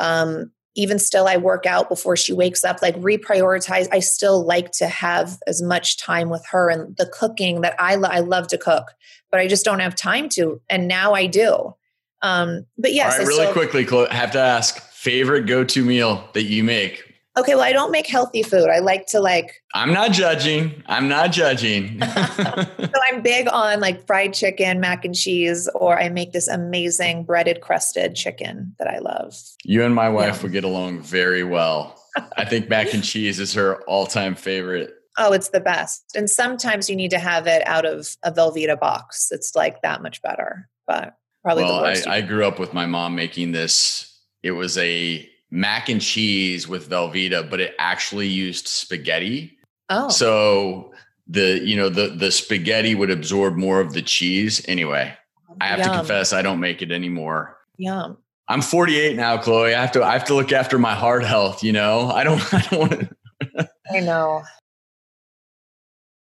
um 0.00 0.50
even 0.76 0.98
still 0.98 1.26
I 1.26 1.36
work 1.38 1.66
out 1.66 1.88
before 1.88 2.16
she 2.16 2.32
wakes 2.32 2.62
up 2.62 2.82
like 2.82 2.94
reprioritize. 2.96 3.88
I 3.90 3.98
still 4.00 4.44
like 4.44 4.70
to 4.72 4.86
have 4.86 5.38
as 5.46 5.62
much 5.62 5.98
time 5.98 6.28
with 6.28 6.44
her 6.50 6.70
and 6.70 6.96
the 6.96 7.06
cooking 7.06 7.62
that 7.62 7.74
I 7.78 7.96
lo- 7.96 8.10
I 8.10 8.20
love 8.20 8.46
to 8.48 8.58
cook 8.58 8.92
but 9.30 9.40
I 9.40 9.48
just 9.48 9.64
don't 9.64 9.80
have 9.80 9.94
time 9.94 10.28
to 10.30 10.60
and 10.70 10.88
now 10.88 11.14
I 11.14 11.26
do. 11.26 11.74
Um 12.22 12.66
but 12.78 12.92
yes 12.92 13.12
All 13.12 13.18
right, 13.18 13.26
really 13.26 13.42
still, 13.42 13.52
quickly 13.52 14.06
have 14.10 14.30
to 14.32 14.40
ask 14.40 14.80
favorite 14.92 15.46
go-to 15.46 15.84
meal 15.84 16.28
that 16.32 16.44
you 16.44 16.64
make 16.64 17.15
Okay, 17.38 17.54
well, 17.54 17.64
I 17.64 17.72
don't 17.72 17.90
make 17.90 18.06
healthy 18.06 18.42
food. 18.42 18.70
I 18.70 18.78
like 18.78 19.06
to 19.08 19.20
like. 19.20 19.62
I'm 19.74 19.92
not 19.92 20.12
judging. 20.12 20.82
I'm 20.86 21.06
not 21.06 21.32
judging. 21.32 22.00
so 22.36 22.92
I'm 23.10 23.20
big 23.20 23.46
on 23.52 23.80
like 23.80 24.06
fried 24.06 24.32
chicken, 24.32 24.80
mac 24.80 25.04
and 25.04 25.14
cheese, 25.14 25.68
or 25.74 25.98
I 25.98 26.08
make 26.08 26.32
this 26.32 26.48
amazing 26.48 27.24
breaded 27.24 27.60
crusted 27.60 28.14
chicken 28.14 28.74
that 28.78 28.88
I 28.88 28.98
love. 29.00 29.38
You 29.64 29.84
and 29.84 29.94
my 29.94 30.08
wife 30.08 30.36
yeah. 30.36 30.42
would 30.44 30.52
get 30.52 30.64
along 30.64 31.02
very 31.02 31.44
well. 31.44 32.02
I 32.38 32.46
think 32.46 32.70
mac 32.70 32.94
and 32.94 33.04
cheese 33.04 33.38
is 33.38 33.52
her 33.52 33.82
all 33.82 34.06
time 34.06 34.34
favorite. 34.34 34.94
Oh, 35.18 35.32
it's 35.32 35.50
the 35.50 35.60
best. 35.60 36.04
And 36.14 36.30
sometimes 36.30 36.88
you 36.88 36.96
need 36.96 37.10
to 37.10 37.18
have 37.18 37.46
it 37.46 37.66
out 37.66 37.84
of 37.84 38.16
a 38.22 38.32
Velveeta 38.32 38.78
box. 38.80 39.28
It's 39.30 39.54
like 39.54 39.82
that 39.82 40.02
much 40.02 40.22
better, 40.22 40.68
but 40.86 41.16
probably 41.42 41.64
the 41.64 41.70
worst. 41.70 42.06
well, 42.06 42.14
I, 42.14 42.18
I 42.18 42.20
grew 42.22 42.46
up 42.46 42.58
with 42.58 42.72
my 42.72 42.86
mom 42.86 43.14
making 43.14 43.52
this. 43.52 44.14
It 44.42 44.52
was 44.52 44.76
a 44.78 45.28
mac 45.50 45.88
and 45.88 46.00
cheese 46.00 46.66
with 46.68 46.88
Velveeta, 46.88 47.48
but 47.48 47.60
it 47.60 47.74
actually 47.78 48.28
used 48.28 48.68
spaghetti. 48.68 49.56
Oh. 49.88 50.08
So 50.08 50.92
the 51.26 51.60
you 51.64 51.76
know 51.76 51.88
the 51.88 52.08
the 52.08 52.30
spaghetti 52.30 52.94
would 52.94 53.10
absorb 53.10 53.56
more 53.56 53.80
of 53.80 53.92
the 53.92 54.02
cheese 54.02 54.64
anyway. 54.68 55.14
I 55.60 55.66
have 55.66 55.78
Yum. 55.78 55.88
to 55.88 55.96
confess 55.98 56.32
I 56.32 56.42
don't 56.42 56.60
make 56.60 56.82
it 56.82 56.90
anymore. 56.90 57.56
Yum. 57.78 58.18
I'm 58.48 58.62
48 58.62 59.16
now, 59.16 59.38
Khloe. 59.38 59.74
I 59.74 59.80
have 59.80 59.92
to 59.92 60.04
I 60.04 60.12
have 60.12 60.24
to 60.24 60.34
look 60.34 60.52
after 60.52 60.78
my 60.78 60.94
heart 60.94 61.24
health, 61.24 61.64
you 61.64 61.72
know. 61.72 62.10
I 62.10 62.24
don't 62.24 62.42
I 62.54 62.60
don't 62.70 62.78
want 62.78 62.92
to 62.92 63.70
I 63.92 64.00
know. 64.00 64.42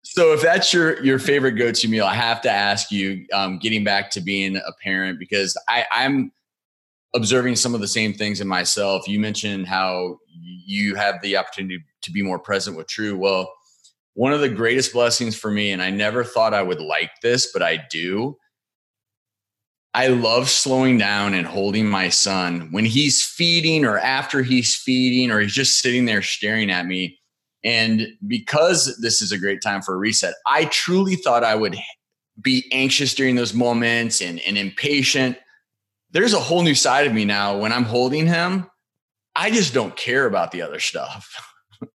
So 0.02 0.32
if 0.32 0.40
that's 0.40 0.72
your 0.72 1.02
your 1.04 1.18
favorite 1.18 1.52
go-to 1.52 1.88
meal, 1.88 2.06
I 2.06 2.14
have 2.14 2.40
to 2.42 2.50
ask 2.50 2.90
you, 2.90 3.26
um, 3.32 3.58
getting 3.58 3.84
back 3.84 4.10
to 4.12 4.20
being 4.20 4.56
a 4.56 4.72
parent, 4.82 5.18
because 5.18 5.56
I, 5.68 5.84
I'm 5.90 6.32
observing 7.14 7.56
some 7.56 7.74
of 7.74 7.80
the 7.80 7.88
same 7.88 8.12
things 8.12 8.40
in 8.40 8.48
myself. 8.48 9.08
You 9.08 9.20
mentioned 9.20 9.66
how 9.66 10.18
you 10.66 10.94
have 10.96 11.20
the 11.22 11.36
opportunity 11.36 11.78
to 12.02 12.10
be 12.10 12.22
more 12.22 12.38
present 12.38 12.76
with 12.76 12.88
True. 12.88 13.16
Well, 13.16 13.52
one 14.14 14.32
of 14.32 14.40
the 14.40 14.48
greatest 14.48 14.92
blessings 14.92 15.36
for 15.36 15.50
me, 15.50 15.70
and 15.70 15.82
I 15.82 15.90
never 15.90 16.24
thought 16.24 16.54
I 16.54 16.62
would 16.62 16.80
like 16.80 17.10
this, 17.22 17.52
but 17.52 17.62
I 17.62 17.84
do. 17.90 18.36
I 19.92 20.08
love 20.08 20.50
slowing 20.50 20.98
down 20.98 21.32
and 21.32 21.46
holding 21.46 21.86
my 21.86 22.10
son 22.10 22.68
when 22.70 22.84
he's 22.84 23.22
feeding 23.24 23.84
or 23.84 23.98
after 23.98 24.42
he's 24.42 24.74
feeding 24.74 25.30
or 25.30 25.40
he's 25.40 25.54
just 25.54 25.80
sitting 25.80 26.04
there 26.04 26.22
staring 26.22 26.70
at 26.70 26.86
me. 26.86 27.18
And 27.64 28.08
because 28.26 28.98
this 29.00 29.22
is 29.22 29.32
a 29.32 29.38
great 29.38 29.62
time 29.62 29.80
for 29.82 29.94
a 29.94 29.98
reset, 29.98 30.34
I 30.46 30.66
truly 30.66 31.16
thought 31.16 31.44
I 31.44 31.54
would 31.54 31.76
be 32.40 32.68
anxious 32.72 33.14
during 33.14 33.36
those 33.36 33.54
moments 33.54 34.20
and, 34.20 34.40
and 34.40 34.58
impatient 34.58 35.38
there's 36.16 36.32
a 36.32 36.40
whole 36.40 36.62
new 36.62 36.74
side 36.74 37.06
of 37.06 37.12
me 37.12 37.26
now 37.26 37.58
when 37.58 37.74
I'm 37.74 37.84
holding 37.84 38.26
him. 38.26 38.70
I 39.34 39.50
just 39.50 39.74
don't 39.74 39.94
care 39.94 40.24
about 40.24 40.50
the 40.50 40.62
other 40.62 40.80
stuff. 40.80 41.32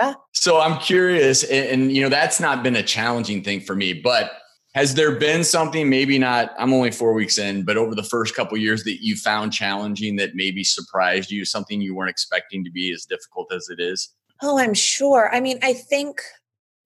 Yeah. 0.00 0.14
so 0.32 0.60
I'm 0.60 0.80
curious, 0.80 1.44
and, 1.44 1.66
and, 1.66 1.92
you 1.92 2.02
know 2.02 2.08
that's 2.08 2.40
not 2.40 2.64
been 2.64 2.74
a 2.74 2.82
challenging 2.82 3.44
thing 3.44 3.60
for 3.60 3.76
me, 3.76 3.92
but 3.92 4.32
has 4.74 4.94
there 4.94 5.16
been 5.16 5.44
something 5.44 5.88
maybe 5.88 6.18
not 6.18 6.52
i'm 6.58 6.72
only 6.72 6.90
four 6.90 7.12
weeks 7.12 7.38
in 7.38 7.64
but 7.64 7.76
over 7.76 7.94
the 7.94 8.02
first 8.02 8.34
couple 8.34 8.56
years 8.56 8.84
that 8.84 9.02
you 9.02 9.16
found 9.16 9.52
challenging 9.52 10.16
that 10.16 10.34
maybe 10.34 10.62
surprised 10.62 11.30
you 11.30 11.44
something 11.44 11.80
you 11.80 11.94
weren't 11.94 12.10
expecting 12.10 12.64
to 12.64 12.70
be 12.70 12.92
as 12.92 13.04
difficult 13.04 13.52
as 13.52 13.68
it 13.70 13.80
is 13.80 14.14
oh 14.42 14.58
i'm 14.58 14.74
sure 14.74 15.34
i 15.34 15.40
mean 15.40 15.58
i 15.62 15.72
think 15.72 16.20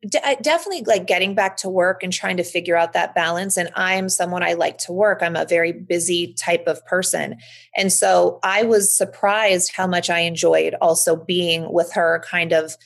de- 0.09 0.37
definitely 0.43 0.85
like 0.85 1.07
getting 1.07 1.35
back 1.35 1.57
to 1.57 1.69
work 1.69 2.03
and 2.03 2.13
trying 2.13 2.37
to 2.37 2.45
figure 2.45 2.77
out 2.77 2.93
that 2.93 3.15
balance 3.15 3.57
and 3.57 3.71
i'm 3.75 4.09
someone 4.09 4.43
i 4.43 4.53
like 4.53 4.79
to 4.79 4.93
work 4.93 5.21
i'm 5.23 5.37
a 5.37 5.45
very 5.45 5.73
busy 5.73 6.35
type 6.35 6.67
of 6.67 6.85
person 6.87 7.37
and 7.77 7.93
so 7.93 8.39
i 8.43 8.63
was 8.63 8.97
surprised 8.97 9.73
how 9.75 9.87
much 9.87 10.11
i 10.11 10.21
enjoyed 10.21 10.75
also 10.81 11.17
being 11.17 11.73
with 11.73 11.93
her 11.93 12.23
kind 12.29 12.53
of 12.53 12.77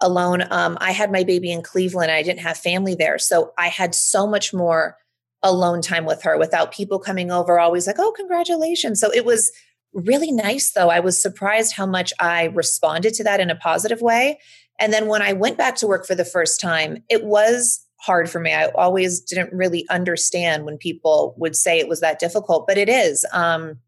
alone. 0.00 0.44
Um, 0.50 0.76
I 0.80 0.92
had 0.92 1.10
my 1.10 1.24
baby 1.24 1.50
in 1.50 1.62
Cleveland. 1.62 2.10
I 2.10 2.22
didn't 2.22 2.40
have 2.40 2.58
family 2.58 2.94
there. 2.94 3.18
So 3.18 3.52
I 3.58 3.68
had 3.68 3.94
so 3.94 4.26
much 4.26 4.52
more 4.52 4.96
alone 5.42 5.80
time 5.80 6.04
with 6.04 6.22
her 6.22 6.38
without 6.38 6.72
people 6.72 6.98
coming 6.98 7.30
over, 7.30 7.58
always 7.58 7.86
like, 7.86 7.98
oh, 7.98 8.12
congratulations. 8.16 9.00
So 9.00 9.12
it 9.12 9.24
was 9.24 9.50
really 9.92 10.32
nice, 10.32 10.72
though. 10.72 10.90
I 10.90 11.00
was 11.00 11.20
surprised 11.20 11.74
how 11.74 11.86
much 11.86 12.12
I 12.20 12.44
responded 12.44 13.14
to 13.14 13.24
that 13.24 13.40
in 13.40 13.50
a 13.50 13.56
positive 13.56 14.02
way. 14.02 14.38
And 14.78 14.92
then 14.92 15.06
when 15.06 15.22
I 15.22 15.32
went 15.32 15.58
back 15.58 15.76
to 15.76 15.86
work 15.86 16.06
for 16.06 16.14
the 16.14 16.24
first 16.24 16.60
time, 16.60 17.02
it 17.08 17.24
was 17.24 17.84
hard 17.98 18.28
for 18.28 18.40
me. 18.40 18.52
I 18.52 18.66
always 18.68 19.20
didn't 19.20 19.52
really 19.52 19.86
understand 19.88 20.64
when 20.64 20.76
people 20.76 21.34
would 21.38 21.56
say 21.56 21.78
it 21.78 21.88
was 21.88 22.00
that 22.00 22.18
difficult, 22.18 22.66
but 22.66 22.78
it 22.78 22.88
is. 22.88 23.24
Um, 23.32 23.78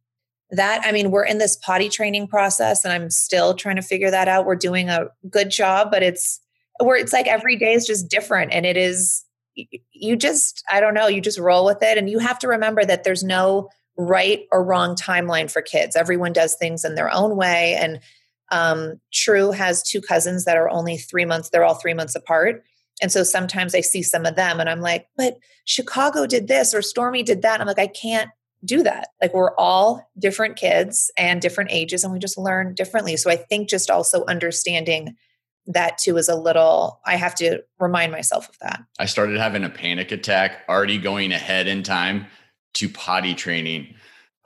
that 0.50 0.80
i 0.84 0.92
mean 0.92 1.10
we're 1.10 1.24
in 1.24 1.38
this 1.38 1.56
potty 1.56 1.88
training 1.88 2.26
process 2.26 2.84
and 2.84 2.92
i'm 2.92 3.10
still 3.10 3.54
trying 3.54 3.76
to 3.76 3.82
figure 3.82 4.10
that 4.10 4.28
out 4.28 4.46
we're 4.46 4.56
doing 4.56 4.88
a 4.88 5.06
good 5.28 5.50
job 5.50 5.90
but 5.90 6.02
it's 6.02 6.40
where 6.80 6.96
it's 6.96 7.12
like 7.12 7.26
every 7.26 7.56
day 7.56 7.72
is 7.74 7.86
just 7.86 8.08
different 8.08 8.52
and 8.52 8.64
it 8.64 8.76
is 8.76 9.24
you 9.92 10.16
just 10.16 10.64
i 10.70 10.80
don't 10.80 10.94
know 10.94 11.06
you 11.06 11.20
just 11.20 11.38
roll 11.38 11.64
with 11.64 11.82
it 11.82 11.98
and 11.98 12.08
you 12.08 12.18
have 12.18 12.38
to 12.38 12.48
remember 12.48 12.84
that 12.84 13.04
there's 13.04 13.22
no 13.22 13.68
right 13.98 14.46
or 14.52 14.64
wrong 14.64 14.94
timeline 14.94 15.50
for 15.50 15.60
kids 15.60 15.96
everyone 15.96 16.32
does 16.32 16.54
things 16.54 16.84
in 16.84 16.94
their 16.94 17.12
own 17.12 17.36
way 17.36 17.76
and 17.78 18.00
um, 18.50 19.00
true 19.12 19.50
has 19.50 19.82
two 19.82 20.00
cousins 20.00 20.44
that 20.44 20.56
are 20.56 20.70
only 20.70 20.96
three 20.96 21.24
months 21.24 21.50
they're 21.50 21.64
all 21.64 21.74
three 21.74 21.94
months 21.94 22.14
apart 22.14 22.64
and 23.00 23.12
so 23.12 23.22
sometimes 23.22 23.74
i 23.74 23.80
see 23.80 24.02
some 24.02 24.26
of 24.26 24.36
them 24.36 24.60
and 24.60 24.68
i'm 24.68 24.80
like 24.80 25.06
but 25.16 25.36
chicago 25.64 26.26
did 26.26 26.48
this 26.48 26.74
or 26.74 26.80
stormi 26.80 27.24
did 27.24 27.42
that 27.42 27.54
and 27.54 27.62
i'm 27.62 27.68
like 27.68 27.78
i 27.78 27.86
can't 27.86 28.30
do 28.64 28.82
that. 28.82 29.08
Like 29.20 29.34
we're 29.34 29.54
all 29.56 30.10
different 30.18 30.56
kids 30.56 31.10
and 31.16 31.40
different 31.40 31.70
ages, 31.72 32.04
and 32.04 32.12
we 32.12 32.18
just 32.18 32.38
learn 32.38 32.74
differently. 32.74 33.16
So 33.16 33.30
I 33.30 33.36
think 33.36 33.68
just 33.68 33.90
also 33.90 34.24
understanding 34.26 35.16
that 35.66 35.98
too 35.98 36.16
is 36.16 36.28
a 36.28 36.34
little, 36.34 37.00
I 37.04 37.16
have 37.16 37.34
to 37.36 37.62
remind 37.78 38.10
myself 38.10 38.48
of 38.48 38.58
that. 38.60 38.82
I 38.98 39.04
started 39.04 39.38
having 39.38 39.64
a 39.64 39.70
panic 39.70 40.10
attack 40.10 40.62
already 40.68 40.98
going 40.98 41.30
ahead 41.30 41.68
in 41.68 41.82
time 41.82 42.26
to 42.74 42.88
potty 42.88 43.34
training. 43.34 43.94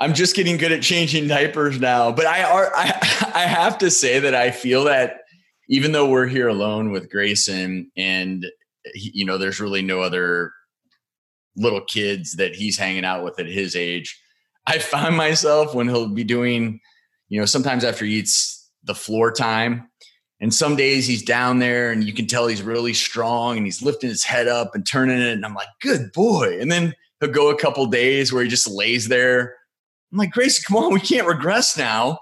I'm 0.02 0.14
just 0.14 0.34
getting 0.34 0.56
good 0.56 0.72
at 0.72 0.82
changing 0.82 1.28
diapers 1.28 1.78
now, 1.78 2.10
but 2.10 2.26
I 2.26 2.42
are 2.42 2.72
I, 2.74 3.30
I 3.34 3.46
have 3.46 3.78
to 3.78 3.90
say 3.90 4.18
that 4.18 4.34
I 4.34 4.50
feel 4.50 4.84
that 4.84 5.20
even 5.68 5.92
though 5.92 6.08
we're 6.10 6.26
here 6.26 6.48
alone 6.48 6.90
with 6.90 7.08
Grayson 7.08 7.88
and 7.96 8.44
you 8.94 9.24
know 9.24 9.38
there's 9.38 9.60
really 9.60 9.80
no 9.80 10.00
other 10.00 10.52
little 11.54 11.82
kids 11.82 12.34
that 12.34 12.56
he's 12.56 12.76
hanging 12.76 13.04
out 13.04 13.22
with 13.22 13.38
at 13.38 13.46
his 13.46 13.76
age. 13.76 14.20
I 14.66 14.78
find 14.78 15.16
myself 15.16 15.72
when 15.72 15.88
he'll 15.88 16.08
be 16.08 16.24
doing, 16.24 16.80
you 17.28 17.38
know, 17.38 17.46
sometimes 17.46 17.84
after 17.84 18.04
he 18.04 18.14
eats 18.14 18.70
the 18.82 18.96
floor 18.96 19.30
time, 19.30 19.88
and 20.40 20.52
some 20.52 20.74
days 20.74 21.06
he's 21.06 21.22
down 21.22 21.60
there 21.60 21.92
and 21.92 22.02
you 22.02 22.12
can 22.12 22.26
tell 22.26 22.48
he's 22.48 22.62
really 22.62 22.94
strong 22.94 23.56
and 23.56 23.64
he's 23.64 23.82
lifting 23.82 24.10
his 24.10 24.24
head 24.24 24.48
up 24.48 24.74
and 24.74 24.84
turning 24.84 25.20
it. 25.20 25.34
And 25.34 25.46
I'm 25.46 25.54
like, 25.54 25.68
good 25.80 26.10
boy. 26.12 26.58
And 26.60 26.72
then 26.72 26.96
he'll 27.20 27.30
go 27.30 27.50
a 27.50 27.56
couple 27.56 27.86
days 27.86 28.32
where 28.32 28.42
he 28.42 28.50
just 28.50 28.66
lays 28.66 29.06
there. 29.06 29.54
I'm 30.12 30.18
like, 30.18 30.30
Grace, 30.30 30.62
come 30.62 30.76
on, 30.76 30.92
we 30.92 31.00
can't 31.00 31.26
regress 31.26 31.76
now. 31.76 32.18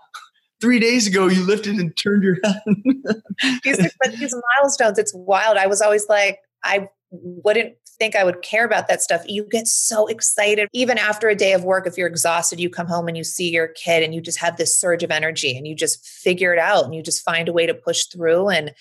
Three 0.61 0.79
days 0.79 1.07
ago, 1.07 1.27
you 1.27 1.45
lifted 1.45 1.77
and 1.77 1.97
turned 1.97 2.23
your 2.23 2.37
head. 2.45 2.63
these, 3.65 3.79
but 4.01 4.13
these 4.13 4.35
milestones, 4.59 4.99
it's 4.99 5.13
wild. 5.15 5.57
I 5.57 5.67
was 5.67 5.81
always 5.81 6.07
like, 6.09 6.39
I 6.63 6.89
wouldn't 7.11 7.75
think 7.99 8.15
I 8.15 8.25
would 8.25 8.43
care 8.43 8.65
about 8.65 8.89
that 8.89 9.03
stuff. 9.03 9.23
You 9.27 9.47
get 9.51 9.67
so 9.67 10.07
excited. 10.07 10.69
Even 10.73 10.99
after 10.99 11.29
a 11.29 11.35
day 11.35 11.53
of 11.53 11.65
work, 11.65 11.87
if 11.87 11.97
you're 11.97 12.07
exhausted, 12.07 12.61
you 12.61 12.71
come 12.71 12.87
home 12.87 13.09
and 13.09 13.17
you 13.17 13.25
see 13.25 13.51
your 13.51 13.69
kid 13.69 14.03
and 14.03 14.15
you 14.15 14.21
just 14.21 14.41
have 14.41 14.57
this 14.57 14.79
surge 14.79 15.03
of 15.03 15.11
energy 15.11 15.57
and 15.57 15.67
you 15.67 15.75
just 15.75 16.07
figure 16.07 16.53
it 16.53 16.59
out 16.59 16.85
and 16.85 16.95
you 16.95 17.03
just 17.03 17.23
find 17.23 17.49
a 17.49 17.53
way 17.53 17.67
to 17.67 17.75
push 17.75 18.07
through. 18.07 18.49
And 18.49 18.73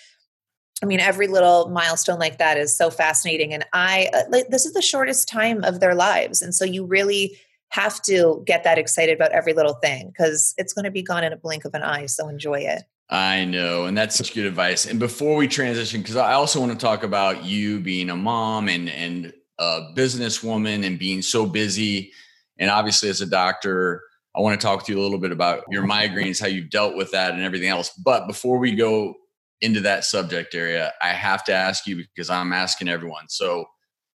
I 0.81 0.85
mean, 0.85 1.01
every 1.01 1.27
little 1.27 1.69
milestone 1.69 2.19
like 2.19 2.37
that 2.37 2.57
is 2.57 2.75
so 2.75 2.89
fascinating. 2.89 3.53
And 3.53 3.65
I, 3.73 4.09
uh, 4.13 4.23
like, 4.29 4.47
this 4.47 4.65
is 4.65 4.73
the 4.73 4.81
shortest 4.81 5.27
time 5.27 5.63
of 5.65 5.81
their 5.81 5.93
lives. 5.95 6.41
And 6.41 6.55
so 6.55 6.63
you 6.63 6.85
really 6.85 7.37
have 7.69 8.01
to 8.03 8.43
get 8.45 8.63
that 8.63 8.77
excited 8.77 9.15
about 9.15 9.31
every 9.31 9.53
little 9.53 9.75
thing 9.75 10.07
because 10.07 10.53
it's 10.57 10.73
going 10.73 10.85
to 10.85 10.91
be 10.91 11.03
gone 11.03 11.23
in 11.23 11.33
a 11.33 11.37
blink 11.37 11.65
of 11.65 11.73
an 11.73 11.83
eye. 11.83 12.07
So 12.07 12.27
enjoy 12.27 12.59
it. 12.61 12.83
I 13.09 13.45
know. 13.45 13.85
And 13.85 13.97
that's 13.97 14.15
such 14.15 14.33
good 14.33 14.45
advice. 14.45 14.85
And 14.85 14.99
before 14.99 15.35
we 15.35 15.47
transition, 15.47 16.01
because 16.01 16.15
I 16.15 16.33
also 16.33 16.59
want 16.59 16.71
to 16.71 16.77
talk 16.77 17.03
about 17.03 17.43
you 17.43 17.79
being 17.79 18.09
a 18.09 18.15
mom 18.15 18.69
and, 18.69 18.89
and 18.89 19.33
a 19.59 19.91
businesswoman 19.95 20.85
and 20.85 20.97
being 20.97 21.21
so 21.21 21.45
busy. 21.45 22.11
And 22.57 22.69
obviously, 22.69 23.09
as 23.09 23.21
a 23.21 23.25
doctor, 23.25 24.03
I 24.35 24.41
want 24.41 24.59
to 24.59 24.65
talk 24.65 24.85
to 24.85 24.91
you 24.91 24.99
a 24.99 25.01
little 25.01 25.19
bit 25.19 25.31
about 25.31 25.63
your 25.69 25.83
migraines, 25.83 26.39
how 26.39 26.47
you've 26.47 26.69
dealt 26.69 26.95
with 26.95 27.11
that, 27.11 27.33
and 27.33 27.41
everything 27.41 27.69
else. 27.69 27.89
But 27.91 28.27
before 28.27 28.59
we 28.59 28.75
go 28.75 29.15
into 29.61 29.81
that 29.81 30.05
subject 30.05 30.55
area, 30.55 30.93
I 31.01 31.09
have 31.09 31.43
to 31.45 31.53
ask 31.53 31.87
you 31.87 31.97
because 31.97 32.29
I'm 32.29 32.53
asking 32.53 32.89
everyone. 32.89 33.27
So, 33.27 33.65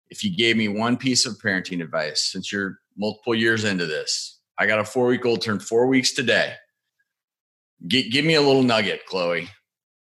if 0.09 0.23
you 0.23 0.37
gave 0.37 0.57
me 0.57 0.69
one 0.69 0.97
piece 0.97 1.27
of 1.27 1.35
parenting 1.43 1.83
advice 1.83 2.31
since 2.31 2.53
you're 2.53 2.79
multiple 2.97 3.35
years 3.35 3.65
into 3.65 3.87
this, 3.87 4.41
I 4.59 4.67
got 4.67 4.79
a 4.79 4.85
four 4.85 5.07
week 5.07 5.25
old 5.25 5.43
turned 5.43 5.63
four 5.63 5.87
weeks 5.87 6.13
today. 6.13 6.55
G- 7.87 8.09
give 8.09 8.25
me 8.25 8.35
a 8.35 8.43
little 8.43 8.63
nugget, 8.63 9.03
Khloe. 9.11 9.49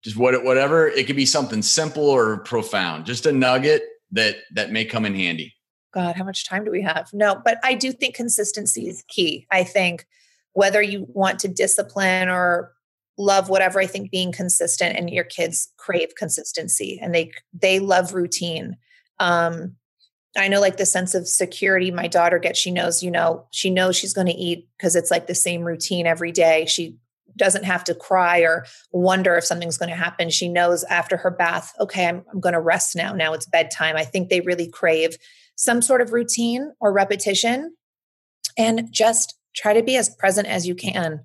Just 0.04 0.18
what, 0.18 0.44
whatever. 0.44 0.88
It 0.88 1.08
could 1.08 1.16
be 1.16 1.26
something 1.26 1.62
simple 1.62 2.08
or 2.08 2.38
profound. 2.40 3.06
Just 3.06 3.26
a 3.26 3.32
nugget 3.32 3.84
that 4.12 4.38
that 4.54 4.72
may 4.72 4.86
come 4.86 5.06
in 5.06 5.16
handy. 5.16 5.54
God, 5.94 6.16
how 6.16 6.24
much 6.24 6.48
time 6.48 6.64
do 6.64 6.72
we 6.72 6.82
have? 6.82 7.10
No, 7.14 7.42
but 7.44 7.58
I 7.64 7.74
do 7.74 7.92
think 7.92 8.16
consistency 8.16 8.88
is 8.88 9.04
key. 9.08 9.48
I 9.52 9.64
think 9.64 10.06
whether 10.54 10.82
you 10.82 11.08
want 11.10 11.40
to 11.40 11.48
discipline 11.48 12.30
or 12.30 12.72
love 13.18 13.50
whatever, 13.50 13.80
I 13.80 13.88
think 13.88 14.12
being 14.12 14.32
consistent 14.32 14.96
and 14.96 15.10
your 15.10 15.24
kids 15.24 15.72
crave 15.78 16.10
consistency 16.18 17.00
and 17.02 17.14
they 17.14 17.32
they 17.54 17.80
love 17.80 18.14
routine. 18.14 18.78
Um, 19.20 19.76
I 20.38 20.48
know 20.48 20.62
like 20.62 20.77
the 20.77 20.86
sense 20.86 21.15
of 21.15 21.27
security 21.27 21.91
my 21.91 22.08
daughter 22.08 22.39
gets. 22.39 22.60
She 22.60 22.72
knows, 22.72 23.01
you 23.01 23.12
know, 23.12 23.46
she 23.51 23.70
knows 23.70 23.96
she's 23.96 24.13
going 24.13 24.27
to 24.27 24.34
eat 24.34 24.67
because 24.77 24.96
it's 24.96 25.12
like 25.12 25.27
the 25.27 25.36
same 25.36 25.63
routine 25.63 26.06
every 26.06 26.32
day. 26.32 26.65
She 26.65 26.98
doesn't 27.36 27.65
have 27.65 27.84
to 27.86 27.96
cry 27.96 28.39
or 28.39 28.65
wonder 28.91 29.36
if 29.36 29.46
something's 29.46 29.77
going 29.77 29.89
to 29.89 29.96
happen. 29.96 30.29
She 30.29 30.50
knows 30.50 30.84
after 30.86 31.17
her 31.17 31.32
bath, 31.32 31.74
okay, 31.79 32.08
I'm, 32.08 32.24
I'm 32.32 32.39
going 32.39 32.53
to 32.53 32.60
rest 32.60 32.96
now. 32.96 33.13
Now 33.13 33.34
it's 33.34 33.46
bedtime. 33.46 33.96
I 33.96 34.03
think 34.03 34.29
they 34.29 34.41
really 34.41 34.67
crave 34.67 35.17
some 35.56 35.82
sort 35.82 36.01
of 36.01 36.13
routine 36.13 36.72
or 36.79 36.91
repetition 36.91 37.75
and 38.58 38.91
just 38.91 39.36
try 39.56 39.74
to 39.74 39.84
be 39.84 39.96
as 39.96 40.10
present 40.10 40.48
as 40.48 40.67
you 40.67 40.75
can. 40.75 41.22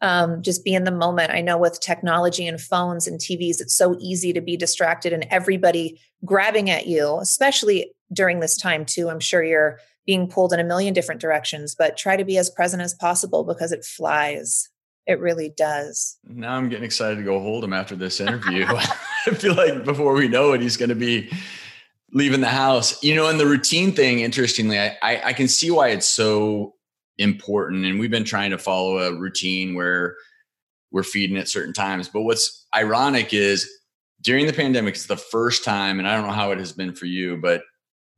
Um, 0.00 0.42
just 0.42 0.64
be 0.64 0.74
in 0.74 0.84
the 0.84 0.90
moment. 0.90 1.30
I 1.30 1.40
know 1.40 1.56
with 1.56 1.80
technology 1.80 2.46
and 2.46 2.60
phones 2.60 3.06
and 3.06 3.18
TVs, 3.18 3.60
it's 3.60 3.76
so 3.76 3.96
easy 4.00 4.34
to 4.34 4.42
be 4.42 4.56
distracted 4.56 5.14
and 5.14 5.26
everybody 5.30 5.98
grabbing 6.26 6.68
at 6.68 6.86
you, 6.86 7.18
especially 7.20 7.93
during 8.12 8.40
this 8.40 8.56
time, 8.56 8.84
too. 8.84 9.08
I'm 9.08 9.20
sure 9.20 9.42
you're 9.42 9.78
being 10.06 10.28
pulled 10.28 10.52
in 10.52 10.60
a 10.60 10.64
million 10.64 10.94
different 10.94 11.20
directions, 11.20 11.74
but 11.74 11.96
try 11.96 12.16
to 12.16 12.24
be 12.24 12.36
as 12.36 12.50
present 12.50 12.82
as 12.82 12.94
possible 12.94 13.44
because 13.44 13.72
it 13.72 13.84
flies. 13.84 14.68
It 15.06 15.20
really 15.20 15.50
does. 15.50 16.18
Now 16.24 16.54
I'm 16.54 16.68
getting 16.68 16.84
excited 16.84 17.16
to 17.16 17.22
go 17.22 17.40
hold 17.40 17.64
him 17.64 17.72
after 17.72 17.96
this 17.96 18.20
interview. 18.20 18.64
I 18.68 19.34
feel 19.34 19.54
like 19.54 19.84
before 19.84 20.14
we 20.14 20.28
know 20.28 20.52
it, 20.52 20.60
he's 20.60 20.76
going 20.76 20.88
to 20.90 20.94
be 20.94 21.30
leaving 22.12 22.40
the 22.40 22.48
house. 22.48 23.02
You 23.02 23.14
know, 23.14 23.28
and 23.28 23.38
the 23.38 23.46
routine 23.46 23.92
thing, 23.92 24.20
interestingly, 24.20 24.78
I, 24.78 24.96
I, 25.02 25.22
I 25.26 25.32
can 25.32 25.48
see 25.48 25.70
why 25.70 25.88
it's 25.88 26.08
so 26.08 26.74
important. 27.18 27.84
And 27.84 27.98
we've 27.98 28.10
been 28.10 28.24
trying 28.24 28.50
to 28.50 28.58
follow 28.58 28.98
a 28.98 29.14
routine 29.14 29.74
where 29.74 30.16
we're 30.90 31.02
feeding 31.02 31.36
at 31.36 31.48
certain 31.48 31.72
times. 31.74 32.08
But 32.08 32.22
what's 32.22 32.66
ironic 32.74 33.34
is 33.34 33.70
during 34.20 34.46
the 34.46 34.52
pandemic, 34.52 34.94
it's 34.94 35.06
the 35.06 35.16
first 35.16 35.64
time, 35.64 35.98
and 35.98 36.08
I 36.08 36.16
don't 36.16 36.26
know 36.26 36.32
how 36.32 36.50
it 36.52 36.58
has 36.58 36.72
been 36.72 36.94
for 36.94 37.06
you, 37.06 37.36
but 37.36 37.62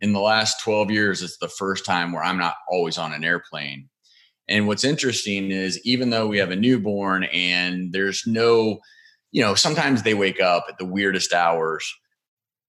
in 0.00 0.12
the 0.12 0.20
last 0.20 0.62
12 0.62 0.90
years, 0.90 1.22
it's 1.22 1.38
the 1.38 1.48
first 1.48 1.84
time 1.84 2.12
where 2.12 2.22
I'm 2.22 2.38
not 2.38 2.56
always 2.68 2.98
on 2.98 3.12
an 3.12 3.24
airplane. 3.24 3.88
And 4.48 4.66
what's 4.66 4.84
interesting 4.84 5.50
is 5.50 5.80
even 5.84 6.10
though 6.10 6.26
we 6.26 6.38
have 6.38 6.50
a 6.50 6.56
newborn 6.56 7.24
and 7.24 7.92
there's 7.92 8.24
no, 8.26 8.78
you 9.32 9.42
know, 9.42 9.54
sometimes 9.54 10.02
they 10.02 10.14
wake 10.14 10.40
up 10.40 10.66
at 10.68 10.78
the 10.78 10.84
weirdest 10.84 11.32
hours. 11.32 11.92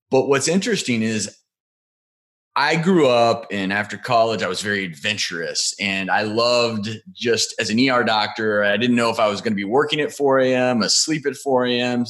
But 0.09 0.27
what's 0.27 0.47
interesting 0.47 1.03
is 1.03 1.37
I 2.55 2.75
grew 2.75 3.07
up 3.07 3.45
and 3.51 3.71
after 3.71 3.97
college, 3.97 4.41
I 4.41 4.47
was 4.47 4.61
very 4.61 4.83
adventurous 4.83 5.75
and 5.79 6.09
I 6.09 6.23
loved 6.23 6.89
just 7.13 7.53
as 7.59 7.69
an 7.69 7.79
ER 7.79 8.03
doctor, 8.03 8.63
I 8.63 8.77
didn't 8.77 8.95
know 8.95 9.11
if 9.11 9.19
I 9.19 9.27
was 9.27 9.41
going 9.41 9.53
to 9.53 9.57
be 9.57 9.63
working 9.63 9.99
at 9.99 10.11
4 10.11 10.39
a.m., 10.39 10.81
asleep 10.81 11.27
at 11.27 11.35
4 11.35 11.67
a.m. 11.67 12.05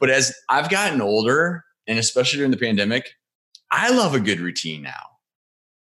But 0.00 0.08
as 0.08 0.34
I've 0.48 0.70
gotten 0.70 1.02
older, 1.02 1.62
and 1.86 1.98
especially 1.98 2.38
during 2.38 2.52
the 2.52 2.56
pandemic, 2.56 3.10
I 3.70 3.90
love 3.90 4.14
a 4.14 4.20
good 4.20 4.40
routine 4.40 4.82
now. 4.82 4.92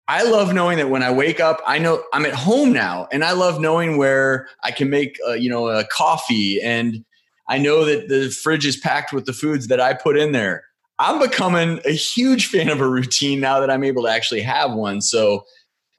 I 0.07 0.23
love 0.23 0.53
knowing 0.53 0.77
that 0.79 0.89
when 0.89 1.03
I 1.03 1.11
wake 1.11 1.39
up, 1.39 1.61
I 1.67 1.77
know 1.77 2.03
I'm 2.13 2.25
at 2.25 2.33
home 2.33 2.73
now, 2.73 3.07
and 3.11 3.23
I 3.23 3.33
love 3.33 3.61
knowing 3.61 3.97
where 3.97 4.47
I 4.63 4.71
can 4.71 4.89
make, 4.89 5.19
uh, 5.27 5.33
you 5.33 5.49
know, 5.49 5.67
a 5.67 5.85
coffee, 5.85 6.59
and 6.61 7.05
I 7.47 7.59
know 7.59 7.85
that 7.85 8.09
the 8.09 8.29
fridge 8.29 8.65
is 8.65 8.75
packed 8.75 9.13
with 9.13 9.25
the 9.25 9.33
foods 9.33 9.67
that 9.67 9.79
I 9.79 9.93
put 9.93 10.17
in 10.17 10.31
there. 10.31 10.63
I'm 10.97 11.19
becoming 11.19 11.79
a 11.85 11.91
huge 11.91 12.47
fan 12.51 12.69
of 12.69 12.81
a 12.81 12.89
routine 12.89 13.39
now 13.39 13.59
that 13.59 13.69
I'm 13.69 13.83
able 13.83 14.03
to 14.03 14.09
actually 14.09 14.41
have 14.41 14.73
one. 14.73 15.01
So 15.01 15.45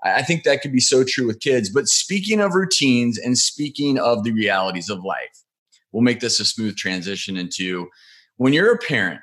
I 0.03 0.23
think 0.23 0.45
that 0.45 0.63
could 0.63 0.73
be 0.73 0.81
so 0.81 1.05
true 1.05 1.27
with 1.27 1.41
kids. 1.41 1.71
But 1.71 1.87
speaking 1.87 2.41
of 2.41 2.55
routines 2.55 3.19
and 3.19 3.37
speaking 3.37 3.99
of 3.99 4.25
the 4.25 4.33
realities 4.33 4.89
of 4.89 5.05
life, 5.05 5.45
we'll 5.93 6.03
make 6.03 6.21
this 6.21 6.41
a 6.41 6.45
smooth 6.45 6.77
transition 6.77 7.37
into 7.37 7.89
when 8.37 8.53
you're 8.53 8.75
a 8.75 8.79
parent 8.79 9.21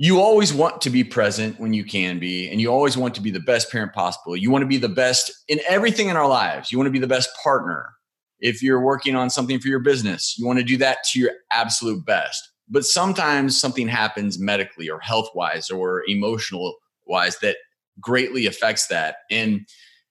you 0.00 0.20
always 0.20 0.54
want 0.54 0.80
to 0.82 0.90
be 0.90 1.02
present 1.02 1.58
when 1.58 1.74
you 1.74 1.84
can 1.84 2.20
be 2.20 2.48
and 2.48 2.60
you 2.60 2.68
always 2.68 2.96
want 2.96 3.16
to 3.16 3.20
be 3.20 3.32
the 3.32 3.40
best 3.40 3.70
parent 3.70 3.92
possible. 3.92 4.36
You 4.36 4.48
want 4.48 4.62
to 4.62 4.66
be 4.68 4.76
the 4.76 4.88
best 4.88 5.32
in 5.48 5.60
everything 5.68 6.08
in 6.08 6.16
our 6.16 6.28
lives. 6.28 6.70
You 6.70 6.78
want 6.78 6.86
to 6.86 6.92
be 6.92 7.00
the 7.00 7.08
best 7.08 7.30
partner 7.42 7.90
if 8.38 8.62
you're 8.62 8.80
working 8.80 9.16
on 9.16 9.28
something 9.28 9.58
for 9.58 9.66
your 9.66 9.80
business. 9.80 10.38
You 10.38 10.46
want 10.46 10.60
to 10.60 10.64
do 10.64 10.76
that 10.76 10.98
to 11.10 11.18
your 11.18 11.32
absolute 11.50 12.06
best. 12.06 12.48
But 12.68 12.84
sometimes 12.84 13.60
something 13.60 13.88
happens 13.88 14.38
medically 14.38 14.88
or 14.88 15.00
health 15.00 15.30
wise 15.34 15.68
or 15.68 16.04
emotional 16.06 16.76
wise 17.06 17.38
that 17.40 17.56
greatly 18.00 18.46
affects 18.46 18.86
that. 18.86 19.16
And 19.30 19.66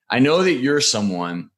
i 0.10 0.20
know 0.20 0.44
that 0.44 0.54
you're 0.54 0.82
someone 0.82 1.50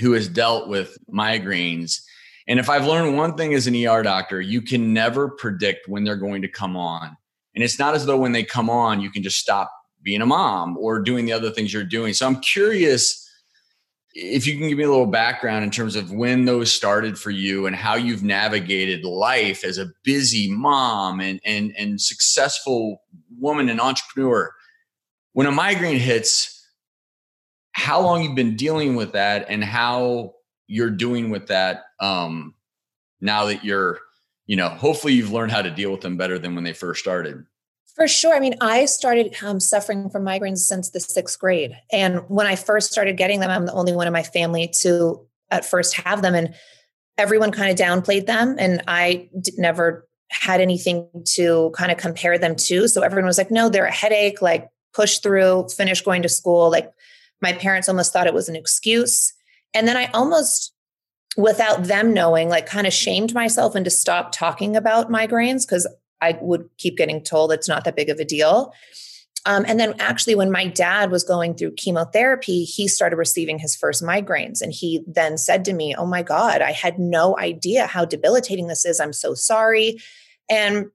who 0.00 0.12
has 0.12 0.28
dealt 0.28 0.68
with 0.68 0.96
migraines. 1.12 2.00
And 2.46 2.60
if 2.60 2.70
i've 2.70 2.86
learned 2.86 3.16
one 3.16 3.36
thing 3.36 3.52
as 3.54 3.66
an 3.66 3.74
er 3.74 4.02
doctor 4.02 4.40
you 4.40 4.62
can 4.62 4.92
never 4.92 5.28
predict 5.28 5.88
when 5.88 6.04
they're 6.04 6.16
going 6.16 6.42
to 6.42 6.48
come 6.48 6.76
on 6.76 7.16
and 7.58 7.64
it's 7.64 7.76
not 7.76 7.96
as 7.96 8.06
though 8.06 8.16
when 8.16 8.30
they 8.30 8.44
come 8.44 8.70
on, 8.70 9.00
you 9.00 9.10
can 9.10 9.24
just 9.24 9.36
stop 9.36 9.68
being 10.00 10.22
a 10.22 10.26
mom 10.26 10.78
or 10.78 11.00
doing 11.00 11.26
the 11.26 11.32
other 11.32 11.50
things 11.50 11.72
you're 11.72 11.82
doing. 11.82 12.14
So 12.14 12.24
I'm 12.24 12.38
curious 12.38 13.28
if 14.14 14.46
you 14.46 14.56
can 14.56 14.68
give 14.68 14.78
me 14.78 14.84
a 14.84 14.88
little 14.88 15.06
background 15.06 15.64
in 15.64 15.72
terms 15.72 15.96
of 15.96 16.12
when 16.12 16.44
those 16.44 16.70
started 16.70 17.18
for 17.18 17.32
you 17.32 17.66
and 17.66 17.74
how 17.74 17.96
you've 17.96 18.22
navigated 18.22 19.04
life 19.04 19.64
as 19.64 19.76
a 19.76 19.90
busy 20.04 20.48
mom 20.48 21.18
and 21.18 21.40
and 21.44 21.74
and 21.76 22.00
successful 22.00 23.02
woman 23.40 23.68
and 23.68 23.80
entrepreneur. 23.80 24.54
When 25.32 25.48
a 25.48 25.50
migraine 25.50 25.98
hits, 25.98 26.64
how 27.72 28.00
long 28.00 28.22
you've 28.22 28.36
been 28.36 28.54
dealing 28.54 28.94
with 28.94 29.14
that 29.14 29.46
and 29.48 29.64
how 29.64 30.34
you're 30.68 30.90
doing 30.90 31.30
with 31.30 31.48
that 31.48 31.86
um, 31.98 32.54
now 33.20 33.46
that 33.46 33.64
you're 33.64 33.98
you 34.48 34.56
know, 34.56 34.70
hopefully 34.70 35.12
you've 35.12 35.30
learned 35.30 35.52
how 35.52 35.62
to 35.62 35.70
deal 35.70 35.92
with 35.92 36.00
them 36.00 36.16
better 36.16 36.38
than 36.38 36.56
when 36.56 36.64
they 36.64 36.72
first 36.72 37.00
started. 37.00 37.44
For 37.94 38.08
sure. 38.08 38.34
I 38.34 38.40
mean, 38.40 38.54
I 38.60 38.86
started 38.86 39.36
um, 39.42 39.60
suffering 39.60 40.08
from 40.08 40.24
migraines 40.24 40.58
since 40.58 40.90
the 40.90 41.00
sixth 41.00 41.38
grade. 41.38 41.76
And 41.92 42.20
when 42.28 42.46
I 42.46 42.56
first 42.56 42.90
started 42.90 43.16
getting 43.16 43.40
them, 43.40 43.50
I'm 43.50 43.66
the 43.66 43.72
only 43.72 43.92
one 43.92 44.06
in 44.06 44.12
my 44.12 44.22
family 44.22 44.68
to 44.80 45.26
at 45.50 45.64
first 45.64 45.94
have 46.00 46.22
them. 46.22 46.34
And 46.34 46.54
everyone 47.18 47.52
kind 47.52 47.70
of 47.70 47.76
downplayed 47.76 48.26
them. 48.26 48.56
And 48.58 48.82
I 48.88 49.28
never 49.56 50.08
had 50.30 50.60
anything 50.60 51.08
to 51.34 51.70
kind 51.76 51.92
of 51.92 51.98
compare 51.98 52.38
them 52.38 52.56
to. 52.56 52.88
So 52.88 53.02
everyone 53.02 53.26
was 53.26 53.38
like, 53.38 53.50
no, 53.50 53.68
they're 53.68 53.84
a 53.84 53.92
headache, 53.92 54.40
like 54.40 54.68
push 54.94 55.18
through, 55.18 55.68
finish 55.76 56.00
going 56.00 56.22
to 56.22 56.28
school. 56.28 56.70
Like 56.70 56.90
my 57.42 57.52
parents 57.52 57.88
almost 57.88 58.12
thought 58.12 58.26
it 58.26 58.34
was 58.34 58.48
an 58.48 58.56
excuse. 58.56 59.34
And 59.74 59.86
then 59.86 59.96
I 59.96 60.06
almost 60.14 60.72
without 61.38 61.84
them 61.84 62.12
knowing, 62.12 62.48
like 62.48 62.66
kind 62.66 62.86
of 62.86 62.92
shamed 62.92 63.32
myself 63.32 63.76
into 63.76 63.90
stop 63.90 64.32
talking 64.32 64.74
about 64.74 65.08
migraines 65.08 65.64
because 65.64 65.86
I 66.20 66.36
would 66.42 66.68
keep 66.78 66.96
getting 66.96 67.22
told 67.22 67.52
it's 67.52 67.68
not 67.68 67.84
that 67.84 67.94
big 67.94 68.10
of 68.10 68.18
a 68.18 68.24
deal. 68.24 68.74
Um, 69.46 69.64
and 69.68 69.78
then 69.78 69.94
actually, 70.00 70.34
when 70.34 70.50
my 70.50 70.66
dad 70.66 71.12
was 71.12 71.22
going 71.22 71.54
through 71.54 71.76
chemotherapy, 71.76 72.64
he 72.64 72.88
started 72.88 73.16
receiving 73.16 73.60
his 73.60 73.76
first 73.76 74.02
migraines. 74.02 74.60
And 74.60 74.72
he 74.72 75.04
then 75.06 75.38
said 75.38 75.64
to 75.66 75.72
me, 75.72 75.94
Oh 75.96 76.06
my 76.06 76.24
God, 76.24 76.60
I 76.60 76.72
had 76.72 76.98
no 76.98 77.38
idea 77.38 77.86
how 77.86 78.04
debilitating 78.04 78.66
this 78.66 78.84
is. 78.84 78.98
I'm 78.98 79.12
so 79.12 79.34
sorry. 79.34 80.00
And 80.50 80.86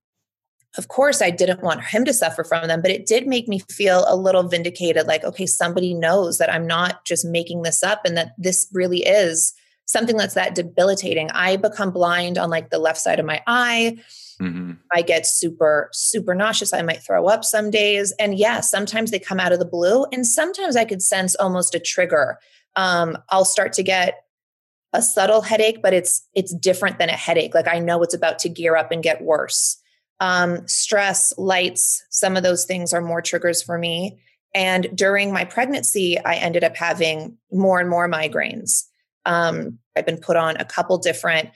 of 0.77 0.89
course, 0.89 1.21
I 1.21 1.29
didn't 1.29 1.63
want 1.63 1.85
him 1.85 2.03
to 2.03 2.13
suffer 2.13 2.43
from 2.43 2.67
them, 2.67 2.81
but 2.81 2.91
it 2.91 3.05
did 3.05 3.27
make 3.27 3.47
me 3.47 3.59
feel 3.59 4.03
a 4.09 4.17
little 4.17 4.43
vindicated 4.43 5.07
like, 5.07 5.23
okay, 5.23 5.45
somebody 5.45 5.93
knows 5.93 6.37
that 6.39 6.51
I'm 6.51 6.67
not 6.67 7.05
just 7.05 7.23
making 7.23 7.61
this 7.61 7.81
up 7.81 8.01
and 8.03 8.17
that 8.17 8.33
this 8.37 8.67
really 8.73 9.05
is 9.05 9.53
something 9.85 10.17
that's 10.17 10.35
that 10.35 10.55
debilitating. 10.55 11.29
I 11.31 11.57
become 11.57 11.91
blind 11.91 12.37
on 12.37 12.49
like 12.49 12.69
the 12.69 12.79
left 12.79 12.99
side 12.99 13.19
of 13.19 13.25
my 13.25 13.41
eye. 13.47 13.97
Mm-hmm. 14.41 14.73
I 14.91 15.01
get 15.01 15.25
super, 15.25 15.89
super 15.93 16.33
nauseous. 16.33 16.73
I 16.73 16.81
might 16.81 17.03
throw 17.03 17.27
up 17.27 17.43
some 17.43 17.69
days. 17.69 18.13
And 18.19 18.37
yeah, 18.37 18.61
sometimes 18.61 19.11
they 19.11 19.19
come 19.19 19.39
out 19.39 19.51
of 19.51 19.59
the 19.59 19.65
blue. 19.65 20.05
And 20.11 20.25
sometimes 20.25 20.75
I 20.75 20.85
could 20.85 21.01
sense 21.01 21.35
almost 21.35 21.75
a 21.75 21.79
trigger. 21.79 22.37
Um, 22.75 23.17
I'll 23.29 23.45
start 23.45 23.73
to 23.73 23.83
get 23.83 24.23
a 24.93 25.01
subtle 25.01 25.41
headache, 25.41 25.81
but 25.81 25.93
it's 25.93 26.27
it's 26.33 26.53
different 26.53 26.99
than 26.99 27.09
a 27.09 27.13
headache. 27.13 27.55
Like 27.55 27.67
I 27.67 27.79
know 27.79 28.01
it's 28.03 28.13
about 28.13 28.39
to 28.39 28.49
gear 28.49 28.75
up 28.75 28.91
and 28.91 29.03
get 29.03 29.23
worse. 29.23 29.79
Um, 30.19 30.67
stress, 30.67 31.33
lights, 31.37 32.03
some 32.09 32.37
of 32.37 32.43
those 32.43 32.65
things 32.65 32.93
are 32.93 33.01
more 33.01 33.21
triggers 33.21 33.61
for 33.61 33.77
me. 33.77 34.19
And 34.55 34.87
during 34.95 35.33
my 35.33 35.45
pregnancy, 35.45 36.19
I 36.19 36.35
ended 36.35 36.63
up 36.63 36.75
having 36.75 37.37
more 37.51 37.79
and 37.79 37.89
more 37.89 38.07
migraines. 38.07 38.83
Um, 39.25 39.79
I've 39.95 40.05
been 40.05 40.17
put 40.17 40.35
on 40.35 40.57
a 40.57 40.65
couple 40.65 40.97
different 40.97 41.49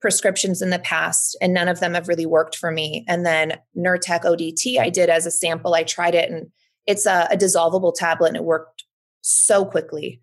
prescriptions 0.00 0.60
in 0.60 0.70
the 0.70 0.78
past, 0.78 1.36
and 1.40 1.54
none 1.54 1.68
of 1.68 1.80
them 1.80 1.94
have 1.94 2.08
really 2.08 2.26
worked 2.26 2.56
for 2.56 2.70
me. 2.70 3.04
And 3.08 3.24
then 3.24 3.58
Nurtec 3.76 4.24
ODT, 4.24 4.78
I 4.78 4.90
did 4.90 5.08
as 5.08 5.26
a 5.26 5.30
sample. 5.30 5.74
I 5.74 5.82
tried 5.82 6.14
it, 6.14 6.30
and 6.30 6.50
it's 6.86 7.06
a, 7.06 7.28
a 7.30 7.36
dissolvable 7.36 7.94
tablet, 7.94 8.28
and 8.28 8.36
it 8.36 8.44
worked 8.44 8.84
so 9.22 9.64
quickly, 9.64 10.20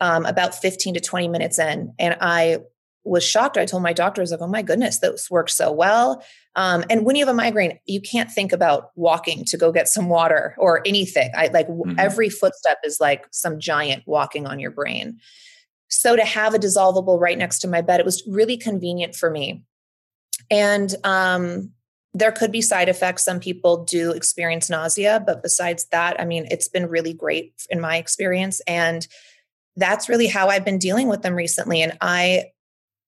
um, 0.00 0.24
about 0.24 0.54
15 0.54 0.94
to 0.94 1.00
20 1.00 1.28
minutes 1.28 1.58
in. 1.58 1.92
And 1.98 2.16
I 2.20 2.60
was 3.04 3.24
shocked. 3.24 3.56
I 3.56 3.66
told 3.66 3.82
my 3.82 3.92
doctor, 3.92 4.20
I 4.20 4.24
was 4.24 4.30
like, 4.30 4.40
oh 4.40 4.46
my 4.46 4.62
goodness, 4.62 4.98
this 4.98 5.30
works 5.30 5.54
so 5.54 5.72
well. 5.72 6.22
Um, 6.56 6.84
and 6.90 7.04
when 7.04 7.16
you 7.16 7.24
have 7.24 7.32
a 7.32 7.36
migraine, 7.36 7.78
you 7.86 8.00
can't 8.00 8.30
think 8.30 8.52
about 8.52 8.90
walking 8.96 9.44
to 9.46 9.56
go 9.56 9.72
get 9.72 9.88
some 9.88 10.08
water 10.08 10.54
or 10.58 10.82
anything. 10.86 11.30
I 11.36 11.48
like 11.48 11.68
mm-hmm. 11.68 11.98
every 11.98 12.28
footstep 12.28 12.78
is 12.84 12.98
like 13.00 13.26
some 13.30 13.60
giant 13.60 14.04
walking 14.06 14.46
on 14.46 14.58
your 14.58 14.70
brain. 14.70 15.18
So 15.88 16.16
to 16.16 16.24
have 16.24 16.54
a 16.54 16.58
dissolvable 16.58 17.18
right 17.18 17.38
next 17.38 17.60
to 17.60 17.68
my 17.68 17.80
bed, 17.80 18.00
it 18.00 18.06
was 18.06 18.22
really 18.26 18.56
convenient 18.56 19.14
for 19.14 19.30
me. 19.30 19.64
And 20.50 20.94
um, 21.04 21.72
there 22.14 22.32
could 22.32 22.52
be 22.52 22.62
side 22.62 22.88
effects. 22.88 23.24
Some 23.24 23.40
people 23.40 23.84
do 23.84 24.12
experience 24.12 24.70
nausea, 24.70 25.22
but 25.24 25.42
besides 25.42 25.86
that, 25.92 26.20
I 26.20 26.24
mean, 26.24 26.46
it's 26.50 26.68
been 26.68 26.86
really 26.86 27.12
great 27.12 27.54
in 27.70 27.80
my 27.80 27.96
experience. 27.96 28.60
And 28.66 29.06
that's 29.76 30.08
really 30.08 30.26
how 30.26 30.48
I've 30.48 30.64
been 30.64 30.78
dealing 30.78 31.08
with 31.08 31.22
them 31.22 31.34
recently. 31.34 31.82
And 31.82 31.96
I 32.00 32.46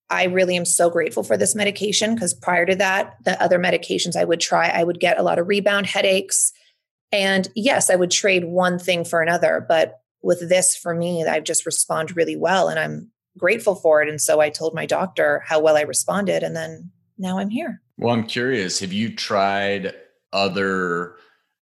I 0.09 0.25
really 0.25 0.57
am 0.57 0.65
so 0.65 0.89
grateful 0.89 1.23
for 1.23 1.37
this 1.37 1.55
medication 1.55 2.15
because 2.15 2.33
prior 2.33 2.65
to 2.65 2.75
that, 2.75 3.15
the 3.23 3.41
other 3.41 3.57
medications 3.57 4.17
I 4.17 4.25
would 4.25 4.41
try, 4.41 4.67
I 4.67 4.83
would 4.83 4.99
get 4.99 5.17
a 5.17 5.23
lot 5.23 5.39
of 5.39 5.47
rebound 5.47 5.85
headaches. 5.85 6.51
And 7.13 7.47
yes, 7.55 7.89
I 7.89 7.95
would 7.95 8.11
trade 8.11 8.43
one 8.43 8.77
thing 8.77 9.05
for 9.05 9.21
another, 9.21 9.65
but 9.65 10.00
with 10.21 10.47
this 10.49 10.75
for 10.75 10.93
me, 10.93 11.25
I've 11.25 11.43
just 11.43 11.65
respond 11.65 12.15
really 12.15 12.35
well 12.35 12.67
and 12.67 12.79
I'm 12.79 13.09
grateful 13.37 13.75
for 13.75 14.01
it. 14.01 14.09
And 14.09 14.21
so 14.21 14.39
I 14.39 14.49
told 14.49 14.73
my 14.73 14.85
doctor 14.85 15.43
how 15.45 15.59
well 15.59 15.77
I 15.77 15.81
responded. 15.81 16.43
And 16.43 16.55
then 16.55 16.91
now 17.17 17.39
I'm 17.39 17.49
here. 17.49 17.81
Well, 17.97 18.13
I'm 18.13 18.25
curious 18.25 18.79
have 18.79 18.93
you 18.93 19.15
tried 19.15 19.93
other 20.33 21.15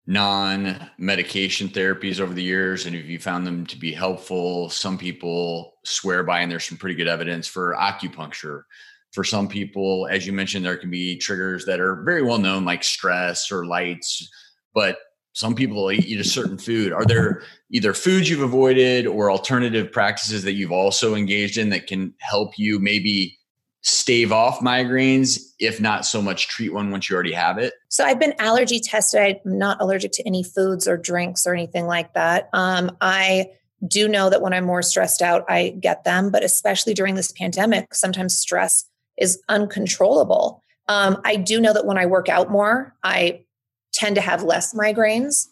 non 0.08 0.90
medication 0.98 1.68
therapies 1.70 2.20
over 2.20 2.34
the 2.34 2.44
years 2.44 2.86
and 2.86 2.96
have 2.96 3.06
you 3.06 3.20
found 3.20 3.46
them 3.46 3.66
to 3.68 3.78
be 3.78 3.92
helpful? 3.92 4.70
Some 4.70 4.98
people 4.98 5.74
swear 5.84 6.24
by, 6.24 6.42
and 6.42 6.52
there's 6.52 6.66
some 6.66 6.78
pretty 6.78 6.96
good 6.96 7.08
evidence 7.08 7.48
for 7.48 7.76
acupuncture. 7.76 8.64
For 9.12 9.24
some 9.24 9.48
people, 9.48 10.08
as 10.10 10.26
you 10.26 10.32
mentioned, 10.32 10.66
there 10.66 10.78
can 10.78 10.90
be 10.90 11.18
triggers 11.18 11.66
that 11.66 11.82
are 11.82 12.02
very 12.04 12.22
well 12.22 12.38
known, 12.38 12.64
like 12.64 12.84
stress 12.84 13.52
or 13.52 13.66
lights, 13.66 14.30
but 14.74 14.98
some 15.34 15.56
people 15.56 15.92
eat 15.92 16.20
a 16.20 16.24
certain 16.24 16.58
food. 16.58 16.92
Are 16.92 17.06
there 17.06 17.44
either 17.70 17.94
foods 17.94 18.30
you've 18.30 18.42
avoided 18.42 19.08
or 19.08 19.32
alternative 19.32 19.92
practices 19.92 20.44
that 20.44 20.54
you've 20.54 20.72
also 20.72 21.16
engaged 21.16 21.58
in 21.58 21.70
that 21.70 21.88
can 21.88 22.14
help 22.20 22.58
you 22.58 22.80
maybe 22.80 23.38
stave 23.84 24.32
off 24.32 24.60
migraines, 24.60 25.40
if 25.60 25.82
not 25.82 26.06
so 26.06 26.22
much 26.22 26.48
treat 26.48 26.74
one 26.74 26.92
once 26.92 27.10
you 27.10 27.16
already 27.16 27.32
have 27.32 27.58
it? 27.58 27.74
So 27.90 28.04
I've 28.04 28.20
been 28.20 28.36
allergy 28.40 28.80
tested. 28.80 29.40
I'm 29.46 29.58
not 29.58 29.82
allergic 29.82 30.12
to 30.14 30.28
any 30.28 30.44
foods 30.44 30.88
or 30.88 30.98
drinks 30.98 31.48
or 31.48 31.54
anything 31.54 31.88
like 31.88 32.14
that. 32.14 32.50
Um, 32.54 32.96
I 33.02 33.48
do 33.88 34.08
know 34.08 34.30
that 34.30 34.42
when 34.42 34.54
I'm 34.54 34.66
more 34.66 34.84
stressed 34.84 35.22
out, 35.22 35.44
I 35.50 35.76
get 35.80 36.04
them, 36.04 36.30
but 36.30 36.44
especially 36.44 36.94
during 36.94 37.16
this 37.16 37.32
pandemic, 37.32 37.96
sometimes 37.96 38.38
stress 38.38 38.86
is 39.18 39.42
uncontrollable. 39.50 40.62
Um, 40.88 41.20
I 41.26 41.36
do 41.36 41.60
know 41.62 41.74
that 41.74 41.86
when 41.86 41.98
I 41.98 42.06
work 42.06 42.30
out 42.30 42.52
more, 42.52 42.96
I 43.04 43.46
tend 43.94 44.16
to 44.16 44.22
have 44.22 44.44
less 44.44 44.74
migraines. 44.74 45.48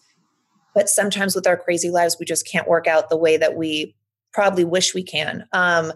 But 0.76 0.90
sometimes 0.90 1.36
with 1.36 1.48
our 1.48 1.58
crazy 1.58 1.90
lives, 1.90 2.18
we 2.20 2.26
just 2.26 2.48
can't 2.48 2.68
work 2.68 2.88
out 2.88 3.10
the 3.10 3.18
way 3.18 3.38
that 3.38 3.56
we 3.56 3.96
probably 4.34 4.64
wish 4.64 4.94
we 4.94 5.04
can. 5.04 5.46
Um, 5.52 5.92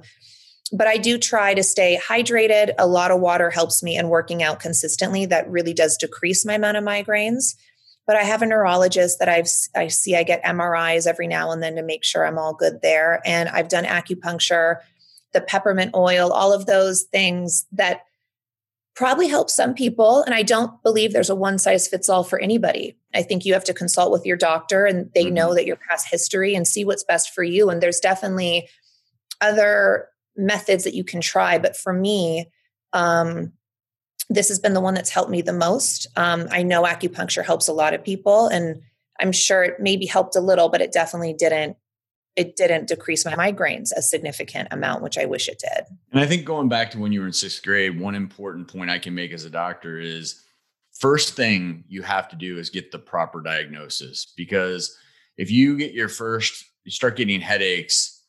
but 0.71 0.87
I 0.87 0.97
do 0.97 1.19
try 1.19 1.53
to 1.53 1.61
stay 1.61 1.99
hydrated. 2.03 2.73
A 2.79 2.87
lot 2.87 3.11
of 3.11 3.19
water 3.19 3.51
helps 3.51 3.83
me 3.83 3.95
in 3.95 4.09
working 4.09 4.41
out 4.41 4.59
consistently. 4.59 5.25
That 5.27 5.49
really 5.49 5.73
does 5.73 5.97
decrease 5.97 6.45
my 6.45 6.55
amount 6.55 6.77
of 6.77 6.83
migraines. 6.83 7.55
but 8.05 8.15
I 8.15 8.23
have 8.23 8.41
a 8.41 8.45
neurologist 8.45 9.19
that 9.19 9.29
I've 9.29 9.47
I 9.75 9.87
see 9.87 10.15
I 10.15 10.23
get 10.23 10.43
MRIs 10.43 11.07
every 11.07 11.27
now 11.27 11.51
and 11.51 11.63
then 11.63 11.75
to 11.75 11.83
make 11.83 12.03
sure 12.03 12.25
I'm 12.25 12.37
all 12.37 12.53
good 12.53 12.81
there 12.81 13.21
and 13.25 13.49
I've 13.49 13.69
done 13.69 13.85
acupuncture, 13.85 14.77
the 15.31 15.41
peppermint 15.41 15.95
oil, 15.95 16.31
all 16.31 16.53
of 16.53 16.65
those 16.65 17.03
things 17.03 17.65
that 17.71 18.01
probably 18.95 19.27
help 19.27 19.49
some 19.49 19.73
people 19.73 20.21
and 20.23 20.35
I 20.35 20.43
don't 20.43 20.81
believe 20.83 21.13
there's 21.13 21.29
a 21.29 21.35
one 21.35 21.57
size 21.57 21.87
fits 21.87 22.09
all 22.09 22.23
for 22.23 22.39
anybody. 22.39 22.97
I 23.13 23.23
think 23.23 23.45
you 23.45 23.53
have 23.53 23.63
to 23.65 23.73
consult 23.73 24.11
with 24.11 24.25
your 24.25 24.37
doctor 24.37 24.85
and 24.85 25.09
they 25.13 25.25
mm-hmm. 25.25 25.33
know 25.33 25.53
that 25.55 25.65
your 25.65 25.77
past 25.77 26.07
history 26.09 26.53
and 26.55 26.67
see 26.67 26.85
what's 26.85 27.03
best 27.03 27.33
for 27.33 27.43
you 27.43 27.69
and 27.69 27.81
there's 27.81 27.99
definitely 27.99 28.69
other 29.41 30.07
methods 30.35 30.83
that 30.83 30.95
you 30.95 31.03
can 31.03 31.21
try 31.21 31.57
but 31.57 31.75
for 31.75 31.93
me 31.93 32.49
um, 32.93 33.51
this 34.29 34.47
has 34.47 34.59
been 34.59 34.73
the 34.73 34.81
one 34.81 34.93
that's 34.93 35.09
helped 35.09 35.31
me 35.31 35.41
the 35.41 35.53
most. 35.53 36.07
Um, 36.15 36.47
I 36.51 36.63
know 36.63 36.83
acupuncture 36.83 37.43
helps 37.43 37.67
a 37.67 37.73
lot 37.73 37.93
of 37.93 38.03
people, 38.03 38.47
and 38.47 38.81
I'm 39.19 39.31
sure 39.31 39.63
it 39.63 39.79
maybe 39.79 40.05
helped 40.05 40.35
a 40.35 40.41
little, 40.41 40.69
but 40.69 40.81
it 40.81 40.91
definitely 40.91 41.33
didn't. 41.33 41.77
It 42.35 42.55
didn't 42.55 42.87
decrease 42.87 43.25
my 43.25 43.35
migraines 43.35 43.91
a 43.95 44.01
significant 44.01 44.69
amount, 44.71 45.03
which 45.03 45.17
I 45.17 45.25
wish 45.25 45.47
it 45.47 45.59
did. 45.59 45.85
And 46.11 46.19
I 46.19 46.25
think 46.25 46.45
going 46.45 46.67
back 46.67 46.89
to 46.91 46.99
when 46.99 47.11
you 47.11 47.21
were 47.21 47.27
in 47.27 47.33
sixth 47.33 47.63
grade, 47.63 47.99
one 47.99 48.15
important 48.15 48.67
point 48.67 48.89
I 48.89 48.99
can 48.99 49.13
make 49.13 49.31
as 49.31 49.45
a 49.45 49.49
doctor 49.49 49.99
is 49.99 50.43
first 50.99 51.35
thing 51.35 51.83
you 51.87 52.01
have 52.01 52.29
to 52.29 52.35
do 52.35 52.57
is 52.57 52.69
get 52.69 52.91
the 52.91 52.99
proper 52.99 53.41
diagnosis 53.41 54.33
because 54.37 54.97
if 55.37 55.51
you 55.51 55.77
get 55.77 55.93
your 55.93 56.09
first, 56.09 56.65
you 56.83 56.91
start 56.91 57.17
getting 57.17 57.41
headaches, 57.41 58.23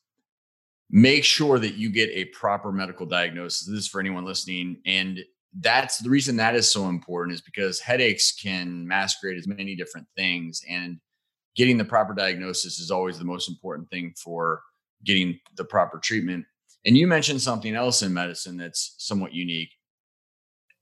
make 0.90 1.24
sure 1.24 1.58
that 1.58 1.74
you 1.74 1.90
get 1.90 2.10
a 2.10 2.26
proper 2.26 2.72
medical 2.72 3.06
diagnosis. 3.06 3.66
This 3.66 3.80
is 3.80 3.88
for 3.88 4.00
anyone 4.00 4.24
listening. 4.24 4.78
And 4.86 5.20
that's 5.60 5.98
the 5.98 6.10
reason 6.10 6.36
that 6.36 6.54
is 6.54 6.70
so 6.70 6.88
important 6.88 7.34
is 7.34 7.40
because 7.40 7.80
headaches 7.80 8.32
can 8.32 8.86
masquerade 8.86 9.38
as 9.38 9.46
many 9.46 9.74
different 9.76 10.06
things 10.16 10.62
and 10.68 10.98
getting 11.56 11.78
the 11.78 11.84
proper 11.84 12.14
diagnosis 12.14 12.78
is 12.78 12.90
always 12.90 13.18
the 13.18 13.24
most 13.24 13.48
important 13.48 13.88
thing 13.90 14.14
for 14.16 14.62
getting 15.04 15.38
the 15.56 15.64
proper 15.64 15.98
treatment. 15.98 16.44
And 16.86 16.96
you 16.96 17.06
mentioned 17.06 17.40
something 17.40 17.74
else 17.74 18.02
in 18.02 18.12
medicine 18.12 18.56
that's 18.56 18.94
somewhat 18.98 19.32
unique. 19.32 19.70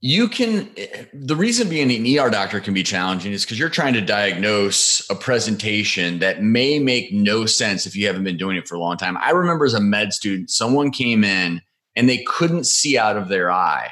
You 0.01 0.29
can 0.29 0.69
eh, 0.77 1.05
the 1.13 1.37
reason 1.37 1.69
being 1.69 1.91
an 1.91 2.19
er 2.19 2.29
doctor 2.29 2.59
can 2.59 2.75
be 2.75 2.83
challenging 2.83 3.33
is 3.33 3.45
because 3.45 3.59
you're 3.59 3.69
trying 3.69 3.95
to 3.95 4.01
diagnose 4.01 5.09
a 5.09 5.15
presentation 5.15 6.19
that 6.19 6.43
may 6.43 6.81
make 6.81 7.13
no 7.13 7.47
sense 7.47 7.87
if 7.87 7.95
you 7.95 8.07
haven't 8.09 8.25
been 8.25 8.37
doing 8.37 8.57
it 8.57 8.67
for 8.67 8.75
a 8.75 8.81
long 8.81 8.97
time. 8.97 9.17
I 9.19 9.31
remember 9.31 9.65
as 9.65 9.75
a 9.75 9.81
med 9.81 10.13
student 10.13 10.51
someone 10.51 10.91
came 10.91 11.23
in 11.23 11.63
and 11.95 12.09
they 12.09 12.25
couldn't 12.27 12.65
see 12.65 12.99
out 12.99 13.17
of 13.17 13.29
their 13.29 13.51
eye. 13.51 13.91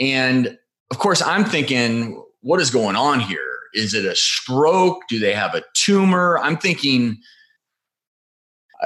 And 0.00 0.58
of 0.90 0.98
course, 0.98 1.22
I'm 1.22 1.44
thinking, 1.44 2.20
what 2.40 2.60
is 2.60 2.70
going 2.70 2.96
on 2.96 3.20
here? 3.20 3.53
Is 3.74 3.94
it 3.94 4.04
a 4.04 4.16
stroke? 4.16 5.02
Do 5.08 5.18
they 5.18 5.32
have 5.32 5.54
a 5.54 5.62
tumor? 5.74 6.38
I'm 6.38 6.56
thinking, 6.56 7.18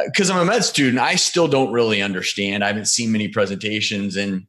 because 0.07 0.31
uh, 0.31 0.35
I'm 0.35 0.41
a 0.41 0.45
med 0.45 0.65
student, 0.65 0.99
I 0.99 1.17
still 1.17 1.49
don't 1.49 1.73
really 1.73 2.03
understand. 2.03 2.65
I 2.65 2.69
haven't 2.69 2.89
seen 2.89 3.13
many 3.13 3.29
presentations. 3.29 4.17
And, 4.17 4.47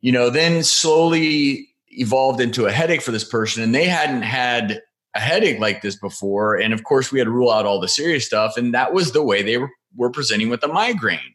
you 0.00 0.12
know, 0.12 0.30
then 0.30 0.62
slowly 0.62 1.68
evolved 1.88 2.40
into 2.40 2.66
a 2.66 2.72
headache 2.72 3.02
for 3.02 3.12
this 3.12 3.24
person. 3.24 3.62
And 3.62 3.74
they 3.74 3.86
hadn't 3.86 4.22
had 4.22 4.82
a 5.14 5.20
headache 5.20 5.58
like 5.58 5.82
this 5.82 5.96
before. 5.96 6.56
And 6.56 6.72
of 6.72 6.84
course, 6.84 7.10
we 7.10 7.18
had 7.18 7.26
to 7.26 7.30
rule 7.30 7.50
out 7.50 7.66
all 7.66 7.80
the 7.80 7.88
serious 7.88 8.26
stuff. 8.26 8.56
And 8.56 8.74
that 8.74 8.92
was 8.92 9.12
the 9.12 9.22
way 9.22 9.42
they 9.42 9.58
were, 9.58 9.70
were 9.96 10.10
presenting 10.10 10.48
with 10.48 10.62
a 10.62 10.68
migraine. 10.68 11.34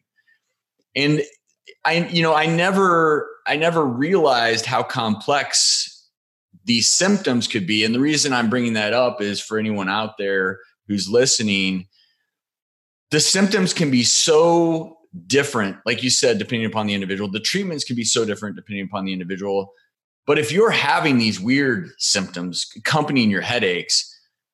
And 0.96 1.22
I, 1.86 2.08
you 2.08 2.22
know, 2.22 2.34
I 2.34 2.46
never 2.46 3.30
I 3.46 3.58
never 3.58 3.84
realized 3.86 4.66
how 4.66 4.84
complex 4.84 5.93
these 6.66 6.88
symptoms 6.88 7.48
could 7.48 7.68
be. 7.68 7.84
And 7.84 7.94
the 7.94 8.00
reason 8.00 8.34
I'm 8.34 8.50
bringing 8.50 8.74
that 8.74 8.94
up 8.94 9.22
is 9.22 9.42
for 9.42 9.58
anyone 9.58 9.90
out 9.90 10.18
there 10.18 10.60
who's 10.88 11.10
listening, 11.10 11.88
the 13.12 13.20
symptoms 13.20 13.74
can 13.74 13.92
be 13.92 14.04
so 14.04 14.98
different, 15.28 15.78
like 15.86 16.04
you 16.04 16.10
said, 16.10 16.40
depending 16.40 16.66
upon 16.66 16.88
the 16.88 16.94
individual. 16.94 17.30
The 17.30 17.40
treatments 17.40 17.84
can 17.84 17.96
be 17.96 18.04
so 18.04 18.26
different 18.26 18.56
depending 18.56 18.86
upon 18.86 19.06
the 19.06 19.14
individual. 19.14 19.74
But 20.26 20.40
if 20.40 20.52
you're 20.52 20.72
having 20.72 21.18
these 21.18 21.40
weird 21.40 21.90
symptoms 21.98 22.66
accompanying 22.78 23.30
your 23.30 23.42
headaches, 23.42 24.10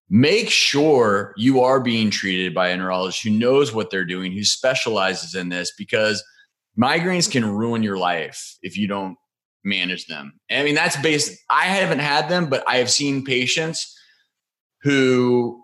make 0.09 0.49
sure 0.49 1.33
you 1.37 1.61
are 1.61 1.79
being 1.79 2.09
treated 2.09 2.53
by 2.53 2.69
a 2.69 2.77
neurologist 2.77 3.23
who 3.23 3.29
knows 3.29 3.73
what 3.73 3.91
they're 3.91 4.03
doing, 4.03 4.31
who 4.31 4.43
specializes 4.43 5.35
in 5.35 5.49
this, 5.49 5.71
because– 5.77 6.23
migraines 6.79 7.29
can 7.29 7.45
ruin 7.45 7.83
your 7.83 7.97
life 7.97 8.57
if 8.61 8.77
you 8.77 8.87
don't 8.87 9.17
manage 9.63 10.07
them. 10.07 10.33
I 10.49 10.63
mean, 10.63 10.75
that's 10.75 10.97
based, 10.97 11.37
I 11.49 11.65
haven't 11.65 11.99
had 11.99 12.29
them, 12.29 12.49
but 12.49 12.63
I 12.67 12.77
have 12.77 12.89
seen 12.89 13.23
patients 13.25 13.95
who 14.83 15.61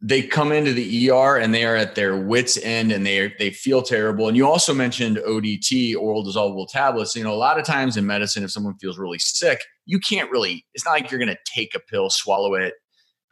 they 0.00 0.22
come 0.22 0.52
into 0.52 0.72
the 0.72 1.10
ER 1.10 1.36
and 1.36 1.52
they 1.52 1.64
are 1.64 1.74
at 1.74 1.94
their 1.96 2.16
wits 2.16 2.56
end 2.58 2.92
and 2.92 3.04
they 3.04 3.32
they 3.38 3.50
feel 3.50 3.82
terrible. 3.82 4.28
And 4.28 4.36
you 4.36 4.46
also 4.46 4.72
mentioned 4.72 5.16
ODT, 5.18 5.96
oral 5.96 6.24
dissolvable 6.24 6.68
tablets. 6.68 7.16
You 7.16 7.24
know, 7.24 7.32
a 7.32 7.36
lot 7.36 7.58
of 7.58 7.66
times 7.66 7.96
in 7.96 8.06
medicine, 8.06 8.44
if 8.44 8.52
someone 8.52 8.78
feels 8.78 8.98
really 8.98 9.18
sick, 9.18 9.60
you 9.86 9.98
can't 9.98 10.30
really. 10.30 10.64
It's 10.74 10.84
not 10.84 10.92
like 10.92 11.10
you're 11.10 11.18
going 11.18 11.34
to 11.34 11.52
take 11.52 11.74
a 11.74 11.80
pill, 11.80 12.10
swallow 12.10 12.54
it, 12.54 12.74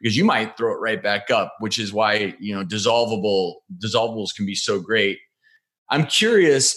because 0.01 0.16
you 0.16 0.25
might 0.25 0.57
throw 0.57 0.73
it 0.73 0.79
right 0.79 1.01
back 1.01 1.31
up. 1.31 1.55
Which 1.61 1.79
is 1.79 1.92
why 1.92 2.35
you 2.40 2.55
know 2.55 2.64
dissolvable 2.64 3.55
dissolvables 3.85 4.35
can 4.37 4.45
be 4.45 4.57
so 4.57 4.81
great. 4.81 5.19
I'm 5.88 6.07
curious 6.07 6.77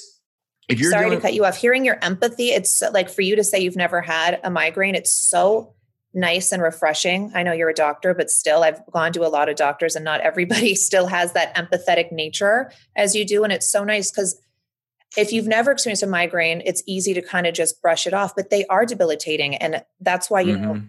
if 0.69 0.79
you're 0.79 0.91
sorry 0.91 1.07
doing- 1.07 1.17
to 1.17 1.21
cut 1.21 1.33
you 1.33 1.45
off. 1.45 1.57
Hearing 1.57 1.83
your 1.83 1.97
empathy 2.01 2.49
it's 2.49 2.81
like 2.93 3.09
for 3.09 3.21
you 3.21 3.35
to 3.35 3.43
say 3.43 3.59
you've 3.59 3.75
never 3.75 4.01
had 4.01 4.39
a 4.43 4.49
migraine 4.49 4.95
it's 4.95 5.13
so 5.13 5.73
nice 6.13 6.51
and 6.51 6.61
refreshing. 6.61 7.31
I 7.35 7.43
know 7.43 7.51
you're 7.51 7.69
a 7.69 7.73
doctor 7.73 8.13
but 8.13 8.29
still 8.29 8.63
i've 8.63 8.85
gone 8.91 9.11
to 9.13 9.25
a 9.25 9.29
lot 9.29 9.49
of 9.49 9.55
doctors 9.55 9.95
and 9.95 10.05
not 10.05 10.21
everybody 10.21 10.75
still 10.89 11.07
has 11.07 11.33
that 11.33 11.55
empathetic 11.55 12.11
nature 12.11 12.71
as 12.95 13.15
you 13.15 13.25
do 13.25 13.43
and 13.43 13.51
it's 13.51 13.69
so 13.69 13.83
nice 13.83 14.11
because 14.11 14.39
if 15.17 15.31
you've 15.31 15.47
never 15.47 15.71
experienced 15.71 16.03
a 16.03 16.07
migraine 16.07 16.61
it's 16.65 16.83
easy 16.85 17.13
to 17.13 17.21
kind 17.21 17.47
of 17.47 17.53
just 17.53 17.81
brush 17.81 18.05
it 18.05 18.13
off 18.13 18.35
but 18.35 18.49
they 18.49 18.65
are 18.67 18.85
debilitating 18.85 19.55
and 19.55 19.83
that's 20.01 20.29
why 20.29 20.41
you 20.41 20.55
mm-hmm. 20.55 20.63
know 20.63 20.81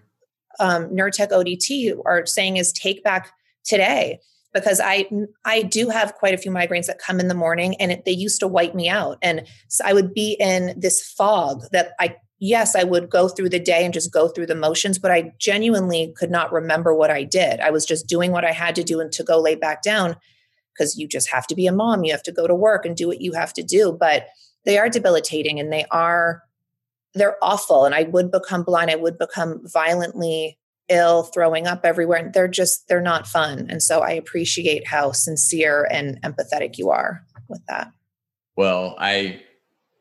um, 0.59 0.89
Nurtec 0.91 1.31
ODT 1.31 1.97
are 2.05 2.27
saying 2.27 2.57
is 2.57 2.73
take 2.73 3.03
back 3.03 3.33
today 3.65 4.21
because 4.53 4.81
I 4.83 5.09
I 5.45 5.63
do 5.63 5.89
have 5.89 6.15
quite 6.15 6.35
a 6.35 6.39
few 6.39 6.51
migraines 6.51 6.87
that 6.87 6.99
come 6.99 7.21
in 7.21 7.29
the 7.29 7.35
morning 7.35 7.77
and 7.81 7.93
it, 7.93 8.05
they 8.05 8.13
used 8.13 8.41
to 8.41 8.49
wipe 8.49 8.75
me 8.75 8.89
out. 8.89 9.19
And 9.23 9.47
so 9.69 9.85
I 9.87 9.93
would 9.93 10.15
be 10.15 10.37
in 10.41 10.79
this 10.79 11.03
fog 11.03 11.63
that 11.73 11.93
I 12.01 12.17
yes 12.39 12.75
I 12.75 12.85
would 12.85 13.11
go 13.11 13.29
through 13.29 13.51
the 13.51 13.61
day 13.61 13.85
and 13.85 13.95
just 13.95 14.13
go 14.13 14.29
through 14.29 14.47
the 14.47 14.55
motions 14.55 14.99
but 14.99 15.11
I 15.11 15.33
genuinely 15.39 16.13
could 16.17 16.31
not 16.31 16.53
remember 16.53 16.95
what 16.95 17.11
I 17.11 17.25
did. 17.25 17.61
I 17.61 17.71
was 17.71 17.87
just 17.87 18.07
doing 18.07 18.33
what 18.33 18.45
I 18.45 18.53
had 18.53 18.75
to 18.77 18.85
do 18.85 19.01
and 19.01 19.13
to 19.13 19.23
go 19.23 19.41
lay 19.41 19.55
back 19.55 19.83
down 19.83 20.17
because 20.73 20.97
you 20.97 21.07
just 21.07 21.31
have 21.31 21.47
to 21.49 21.55
be 21.55 21.67
a 21.67 21.73
mom. 21.73 22.05
You 22.05 22.13
have 22.13 22.23
to 22.25 22.33
go 22.33 22.47
to 22.47 22.55
work 22.55 22.85
and 22.87 22.97
do 22.97 23.07
what 23.07 23.21
you 23.21 23.33
have 23.33 23.53
to 23.55 23.63
do. 23.63 23.97
But 23.99 24.29
they 24.65 24.79
are 24.79 24.89
debilitating 24.89 25.61
and 25.61 25.73
they 25.73 25.85
are 25.91 26.43
they're 27.15 27.37
awful. 27.43 27.85
And 27.85 27.95
I 27.95 28.05
would 28.05 28.31
become 28.31 28.63
blind. 28.63 28.91
I 28.91 28.97
would 28.97 29.19
become 29.19 29.61
violently 29.65 30.60
ill, 30.91 31.23
throwing 31.23 31.67
up 31.67 31.85
everywhere. 31.85 32.19
And 32.19 32.35
They're 32.35 32.49
just, 32.49 32.89
they're 32.89 33.01
not 33.01 33.27
fun. 33.27 33.67
And 33.71 33.83
so 33.83 34.01
I 34.01 34.11
appreciate 34.11 34.87
how 34.87 35.13
sincere 35.13 35.89
and 35.91 36.21
empathetic 36.23 36.77
you 36.77 36.91
are 36.91 37.25
with 37.49 37.65
that. 37.69 37.93
Well, 38.57 38.97
I, 38.99 39.43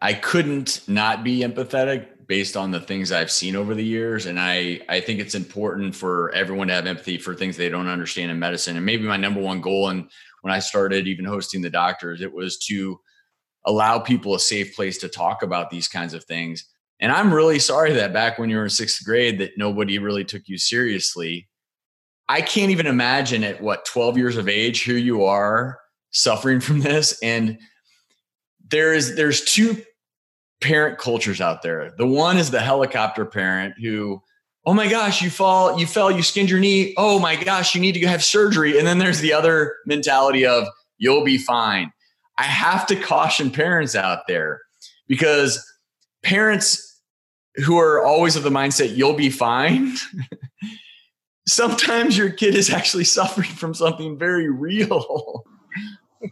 I 0.02 0.14
couldn't 0.14 0.82
not 0.88 1.24
be 1.24 1.42
empathetic 1.42 2.08
based 2.28 2.56
on 2.56 2.72
the 2.72 2.80
things 2.80 3.12
I've 3.12 3.32
seen 3.32 3.56
over 3.56 3.74
the 3.74 3.84
years. 3.84 4.26
And 4.26 4.40
I, 4.40 4.82
I 4.88 5.00
think 5.00 5.20
it's 5.20 5.36
important 5.36 5.96
for 5.96 6.32
everyone 6.32 6.68
to 6.68 6.74
have 6.74 6.86
empathy 6.86 7.18
for 7.18 7.34
things 7.34 7.58
they 7.58 7.70
don't 7.70 7.88
understand 7.88 8.32
in 8.32 8.38
medicine. 8.38 8.78
And 8.78 8.86
maybe 8.86 9.04
my 9.04 9.18
number 9.18 9.42
one 9.42 9.62
goal, 9.62 9.90
and 9.90 10.10
when 10.42 10.54
I 10.54 10.60
started 10.60 11.08
even 11.08 11.26
hosting 11.26 11.62
the 11.62 11.70
doctors, 11.70 12.22
it 12.22 12.32
was 12.32 12.58
to 12.68 13.00
allow 13.66 14.00
people 14.00 14.36
a 14.36 14.40
safe 14.40 14.76
place 14.76 14.98
to 15.00 15.10
talk 15.10 15.42
about 15.42 15.70
these 15.70 15.88
kinds 15.88 16.14
of 16.14 16.24
things 16.24 16.66
and 17.00 17.12
I'm 17.12 17.34
really 17.34 17.60
sorry 17.60 17.94
that 17.94 18.14
back 18.14 18.38
when 18.38 18.50
you 18.50 18.58
were 18.58 18.64
in 18.64 18.70
sixth 18.70 19.04
grade 19.06 19.40
that 19.40 19.58
nobody 19.58 20.00
really 20.00 20.26
took 20.26 20.44
you 20.48 20.58
seriously. 20.58 21.48
I 22.28 22.42
can't 22.42 22.72
even 22.72 22.88
imagine 22.88 23.44
at 23.44 23.62
what 23.62 23.86
12 23.86 24.18
years 24.18 24.38
of 24.38 24.48
age, 24.48 24.82
here 24.82 24.98
you 24.98 25.24
are 25.24 25.80
suffering 26.12 26.60
from 26.60 26.82
this. 26.82 27.18
And 27.24 27.58
there's 28.70 29.16
there's 29.16 29.44
two 29.44 29.82
parent 30.62 30.98
cultures 30.98 31.40
out 31.42 31.62
there. 31.62 31.94
The 31.98 32.06
one 32.06 32.38
is 32.38 32.52
the 32.52 32.60
helicopter 32.60 33.26
parent 33.26 33.76
who, 33.82 34.22
oh 34.66 34.74
my 34.74 34.90
gosh, 34.90 35.22
you 35.22 35.30
fall, 35.30 35.80
you 35.80 35.88
fell, 35.88 36.12
you 36.12 36.22
skinned 36.22 36.50
your 36.50 36.60
knee. 36.60 36.94
Oh 36.98 37.18
my 37.18 37.42
gosh, 37.42 37.74
you 37.74 37.82
need 37.82 37.94
to 37.94 38.08
have 38.08 38.24
surgery. 38.24 38.78
And 38.78 38.86
then 38.86 39.00
there's 39.00 39.22
the 39.22 39.34
other 39.34 39.76
mentality 39.86 40.46
of 40.46 40.68
you'll 40.98 41.24
be 41.24 41.38
fine. 41.38 41.92
I 42.38 42.44
have 42.44 42.86
to 42.88 42.96
caution 42.96 43.52
parents 43.52 43.96
out 43.96 44.28
there 44.28 44.62
because 45.08 45.66
parents 46.24 46.89
who 47.66 47.78
are 47.78 48.04
always 48.04 48.36
of 48.36 48.44
the 48.44 48.50
mindset 48.50 48.96
you'll 48.96 49.14
be 49.14 49.30
fine 49.30 49.96
sometimes 51.48 52.18
your 52.18 52.30
kid 52.30 52.56
is 52.56 52.70
actually 52.70 53.04
suffering 53.20 53.50
from 53.50 53.74
something 53.74 54.18
very 54.18 54.50
real 54.50 55.44
yeah 56.22 56.30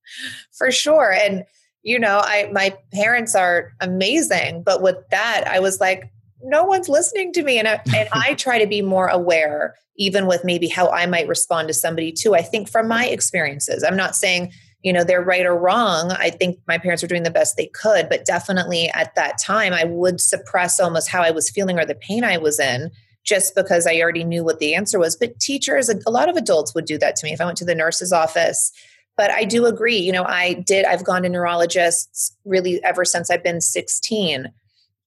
for 0.56 0.70
sure 0.70 1.12
and 1.12 1.44
you 1.82 1.98
know 1.98 2.20
i 2.24 2.48
my 2.52 2.76
parents 2.92 3.34
are 3.34 3.72
amazing 3.80 4.62
but 4.62 4.82
with 4.82 4.96
that 5.10 5.46
i 5.46 5.60
was 5.60 5.80
like 5.80 6.10
no 6.42 6.64
one's 6.64 6.88
listening 6.88 7.32
to 7.32 7.42
me. 7.42 7.58
And 7.58 7.68
I, 7.68 7.80
and 7.94 8.08
I 8.12 8.34
try 8.34 8.58
to 8.58 8.66
be 8.66 8.82
more 8.82 9.08
aware, 9.08 9.74
even 9.96 10.26
with 10.26 10.44
maybe 10.44 10.68
how 10.68 10.88
I 10.88 11.06
might 11.06 11.28
respond 11.28 11.68
to 11.68 11.74
somebody 11.74 12.12
too. 12.12 12.34
I 12.34 12.42
think 12.42 12.68
from 12.68 12.88
my 12.88 13.06
experiences, 13.06 13.82
I'm 13.82 13.96
not 13.96 14.16
saying, 14.16 14.52
you 14.86 14.92
know, 14.92 15.02
they're 15.02 15.20
right 15.20 15.44
or 15.44 15.58
wrong. 15.58 16.12
I 16.12 16.30
think 16.30 16.60
my 16.68 16.78
parents 16.78 17.02
were 17.02 17.08
doing 17.08 17.24
the 17.24 17.30
best 17.32 17.56
they 17.56 17.66
could, 17.66 18.08
but 18.08 18.24
definitely 18.24 18.88
at 18.90 19.16
that 19.16 19.36
time, 19.36 19.72
I 19.72 19.82
would 19.82 20.20
suppress 20.20 20.78
almost 20.78 21.08
how 21.08 21.22
I 21.22 21.32
was 21.32 21.50
feeling 21.50 21.76
or 21.76 21.84
the 21.84 21.96
pain 21.96 22.22
I 22.22 22.38
was 22.38 22.60
in 22.60 22.92
just 23.24 23.56
because 23.56 23.88
I 23.88 24.00
already 24.00 24.22
knew 24.22 24.44
what 24.44 24.60
the 24.60 24.76
answer 24.76 25.00
was. 25.00 25.16
But 25.16 25.40
teachers, 25.40 25.88
a 25.88 26.08
lot 26.08 26.28
of 26.28 26.36
adults 26.36 26.72
would 26.72 26.84
do 26.84 26.98
that 26.98 27.16
to 27.16 27.26
me. 27.26 27.32
If 27.32 27.40
I 27.40 27.46
went 27.46 27.58
to 27.58 27.64
the 27.64 27.74
nurse's 27.74 28.12
office, 28.12 28.70
but 29.16 29.32
I 29.32 29.42
do 29.42 29.66
agree, 29.66 29.98
you 29.98 30.12
know, 30.12 30.22
I 30.22 30.52
did, 30.52 30.84
I've 30.84 31.02
gone 31.02 31.24
to 31.24 31.28
neurologists 31.28 32.36
really 32.44 32.80
ever 32.84 33.04
since 33.04 33.28
I've 33.28 33.42
been 33.42 33.60
16 33.60 34.52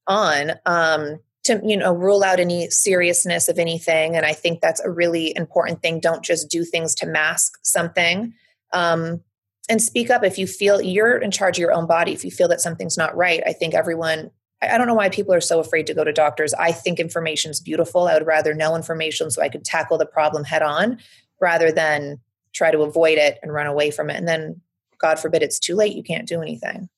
on 0.07 0.51
um, 0.65 1.19
to, 1.45 1.61
you 1.63 1.77
know, 1.77 1.93
rule 1.93 2.25
out 2.25 2.41
any 2.41 2.69
seriousness 2.69 3.47
of 3.47 3.57
anything. 3.57 4.17
And 4.17 4.25
I 4.25 4.33
think 4.33 4.59
that's 4.59 4.81
a 4.81 4.91
really 4.91 5.33
important 5.37 5.81
thing. 5.81 6.01
Don't 6.01 6.21
just 6.21 6.49
do 6.49 6.65
things 6.65 6.93
to 6.95 7.05
mask 7.05 7.53
something. 7.63 8.33
Um, 8.73 9.21
and 9.69 9.81
speak 9.81 10.09
up 10.09 10.23
if 10.23 10.37
you 10.37 10.47
feel 10.47 10.81
you're 10.81 11.17
in 11.17 11.31
charge 11.31 11.57
of 11.57 11.61
your 11.61 11.71
own 11.71 11.85
body. 11.85 12.11
If 12.11 12.25
you 12.25 12.31
feel 12.31 12.47
that 12.49 12.59
something's 12.59 12.97
not 12.97 13.15
right, 13.15 13.41
I 13.45 13.53
think 13.53 13.73
everyone 13.73 14.31
I 14.61 14.77
don't 14.77 14.87
know 14.87 14.93
why 14.93 15.09
people 15.09 15.33
are 15.33 15.41
so 15.41 15.59
afraid 15.59 15.87
to 15.87 15.93
go 15.93 16.03
to 16.03 16.11
doctors. 16.11 16.53
I 16.53 16.73
think 16.73 16.99
information 16.99 17.49
is 17.49 17.61
beautiful. 17.61 18.07
I 18.07 18.15
would 18.15 18.27
rather 18.27 18.53
know 18.53 18.75
information 18.75 19.31
so 19.31 19.41
I 19.41 19.49
could 19.49 19.63
tackle 19.63 19.97
the 19.97 20.05
problem 20.05 20.43
head 20.43 20.61
on 20.61 20.99
rather 21.39 21.71
than 21.71 22.19
try 22.51 22.71
to 22.71 22.81
avoid 22.81 23.17
it 23.17 23.39
and 23.41 23.53
run 23.53 23.67
away 23.67 23.91
from 23.91 24.09
it. 24.09 24.17
And 24.17 24.27
then, 24.27 24.61
God 24.97 25.17
forbid, 25.17 25.43
it's 25.43 25.59
too 25.59 25.75
late. 25.75 25.95
You 25.95 26.03
can't 26.03 26.27
do 26.27 26.41
anything. 26.41 26.89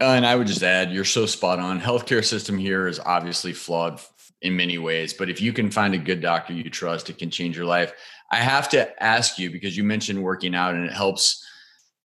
Uh, 0.00 0.14
and 0.14 0.24
I 0.24 0.36
would 0.36 0.46
just 0.46 0.62
add, 0.62 0.92
you're 0.92 1.04
so 1.04 1.26
spot 1.26 1.58
on. 1.58 1.80
Healthcare 1.80 2.24
system 2.24 2.56
here 2.56 2.86
is 2.86 3.00
obviously 3.00 3.52
flawed 3.52 4.00
in 4.42 4.56
many 4.56 4.78
ways, 4.78 5.12
but 5.12 5.28
if 5.28 5.40
you 5.40 5.52
can 5.52 5.70
find 5.70 5.94
a 5.94 5.98
good 5.98 6.20
doctor 6.20 6.52
you 6.52 6.68
trust, 6.70 7.10
it 7.10 7.18
can 7.18 7.30
change 7.30 7.56
your 7.56 7.66
life. 7.66 7.92
I 8.30 8.36
have 8.36 8.68
to 8.70 9.02
ask 9.02 9.38
you 9.38 9.50
because 9.50 9.76
you 9.76 9.84
mentioned 9.84 10.22
working 10.22 10.54
out 10.54 10.74
and 10.74 10.86
it 10.86 10.92
helps 10.92 11.44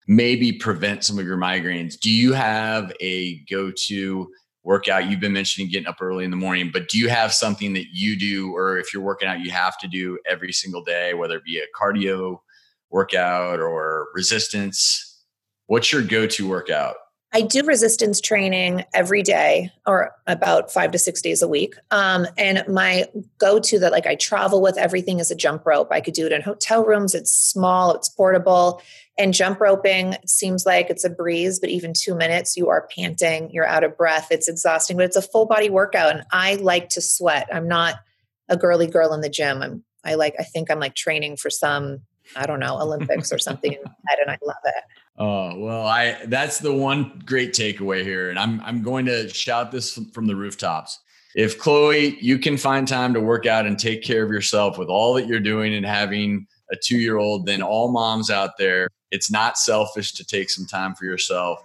maybe 0.07 0.51
prevent 0.51 1.03
some 1.03 1.19
of 1.19 1.25
your 1.25 1.37
migraines. 1.37 1.99
Do 1.99 2.11
you 2.11 2.33
have 2.33 2.91
a 2.99 3.39
go-to 3.45 4.29
workout? 4.63 5.09
You've 5.09 5.19
been 5.19 5.33
mentioning 5.33 5.69
getting 5.69 5.87
up 5.87 6.01
early 6.01 6.25
in 6.25 6.31
the 6.31 6.37
morning, 6.37 6.71
but 6.73 6.89
do 6.89 6.97
you 6.97 7.09
have 7.09 7.33
something 7.33 7.73
that 7.73 7.87
you 7.91 8.17
do, 8.17 8.55
or 8.55 8.77
if 8.77 8.93
you're 8.93 9.03
working 9.03 9.27
out, 9.27 9.41
you 9.41 9.51
have 9.51 9.77
to 9.79 9.87
do 9.87 10.17
every 10.27 10.51
single 10.51 10.83
day, 10.83 11.13
whether 11.13 11.35
it 11.35 11.43
be 11.43 11.59
a 11.59 11.79
cardio 11.79 12.39
workout 12.89 13.59
or 13.59 14.07
resistance? 14.13 15.21
What's 15.67 15.91
your 15.91 16.01
go-to 16.01 16.47
workout? 16.47 16.95
I 17.35 17.41
do 17.41 17.63
resistance 17.63 18.21
training 18.21 18.85
every 18.93 19.23
day 19.23 19.71
or 19.87 20.11
about 20.27 20.71
five 20.71 20.91
to 20.91 20.99
six 20.99 21.19
days 21.19 21.41
a 21.41 21.47
week. 21.47 21.73
Um, 21.89 22.27
and 22.37 22.63
my 22.67 23.07
go 23.39 23.59
to 23.59 23.79
that, 23.79 23.91
like 23.91 24.05
I 24.05 24.13
travel 24.13 24.61
with 24.61 24.77
everything 24.77 25.19
is 25.19 25.31
a 25.31 25.35
jump 25.35 25.65
rope. 25.65 25.87
I 25.89 25.99
could 25.99 26.13
do 26.13 26.27
it 26.27 26.31
in 26.31 26.43
hotel 26.43 26.85
rooms. 26.85 27.15
It's 27.15 27.31
small, 27.31 27.95
it's 27.95 28.07
portable. 28.07 28.83
And 29.17 29.33
jump 29.33 29.59
roping 29.59 30.15
seems 30.27 30.65
like 30.65 30.91
it's 30.91 31.03
a 31.03 31.09
breeze, 31.09 31.59
but 31.59 31.69
even 31.69 31.93
two 31.93 32.13
minutes, 32.13 32.55
you 32.55 32.69
are 32.69 32.87
panting, 32.95 33.49
you're 33.51 33.65
out 33.65 33.83
of 33.83 33.97
breath. 33.97 34.27
It's 34.29 34.47
exhausting, 34.47 34.97
but 34.97 35.05
it's 35.05 35.15
a 35.15 35.21
full 35.21 35.47
body 35.47 35.71
workout. 35.71 36.15
And 36.15 36.23
I 36.31 36.55
like 36.55 36.89
to 36.89 37.01
sweat. 37.01 37.47
I'm 37.51 37.67
not 37.67 37.95
a 38.47 38.57
girly 38.57 38.87
girl 38.87 39.11
in 39.11 39.21
the 39.21 39.29
gym. 39.29 39.63
I'm, 39.63 39.83
I 40.05 40.15
like, 40.15 40.35
I 40.39 40.43
think 40.43 40.69
I'm 40.69 40.79
like 40.79 40.95
training 40.95 41.37
for 41.37 41.49
some, 41.49 42.01
I 42.35 42.45
don't 42.45 42.59
know, 42.59 42.79
Olympics 42.79 43.31
or 43.33 43.39
something 43.39 43.73
and 43.73 44.29
I 44.29 44.37
love 44.45 44.57
it. 44.65 44.83
Oh, 45.17 45.59
well, 45.59 45.85
I 45.85 46.25
that's 46.25 46.59
the 46.59 46.73
one 46.73 47.21
great 47.25 47.53
takeaway 47.53 48.03
here. 48.03 48.29
And 48.29 48.39
I'm 48.39 48.59
I'm 48.61 48.81
going 48.81 49.05
to 49.05 49.29
shout 49.29 49.71
this 49.71 49.99
from 50.13 50.25
the 50.27 50.35
rooftops. 50.35 50.99
If 51.35 51.59
Khloe, 51.59 52.17
you 52.21 52.37
can 52.37 52.57
find 52.57 52.87
time 52.87 53.13
to 53.13 53.19
work 53.19 53.45
out 53.45 53.65
and 53.65 53.77
take 53.77 54.03
care 54.03 54.23
of 54.23 54.31
yourself 54.31 54.77
with 54.77 54.87
all 54.87 55.13
that 55.15 55.27
you're 55.27 55.39
doing 55.39 55.73
and 55.73 55.85
having 55.85 56.47
a 56.71 56.75
two 56.75 56.97
year 56.97 57.17
old, 57.17 57.45
then 57.45 57.61
all 57.61 57.91
moms 57.91 58.29
out 58.29 58.57
there, 58.57 58.89
it's 59.11 59.31
not 59.31 59.57
selfish 59.57 60.13
to 60.13 60.25
take 60.25 60.49
some 60.49 60.65
time 60.65 60.95
for 60.95 61.05
yourself. 61.05 61.59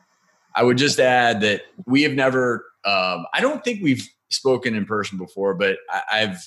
I 0.55 0.63
would 0.63 0.79
just 0.79 0.99
add 0.99 1.41
that 1.43 1.63
we 1.87 2.03
have 2.03 2.13
never, 2.13 2.65
um, 2.85 3.27
I 3.33 3.41
don't 3.41 3.63
think 3.63 3.83
we've 3.83 4.07
spoken 4.31 4.75
in 4.75 4.85
person 4.85 5.19
before, 5.19 5.55
but 5.55 5.79
I, 6.11 6.19
have 6.19 6.43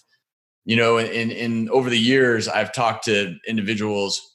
you 0.65 0.75
know, 0.75 0.97
in, 0.97 1.31
in 1.31 1.69
over 1.69 1.89
the 1.89 1.97
years, 1.99 2.47
I've 2.47 2.73
talked 2.73 3.05
to 3.05 3.35
individuals 3.47 4.30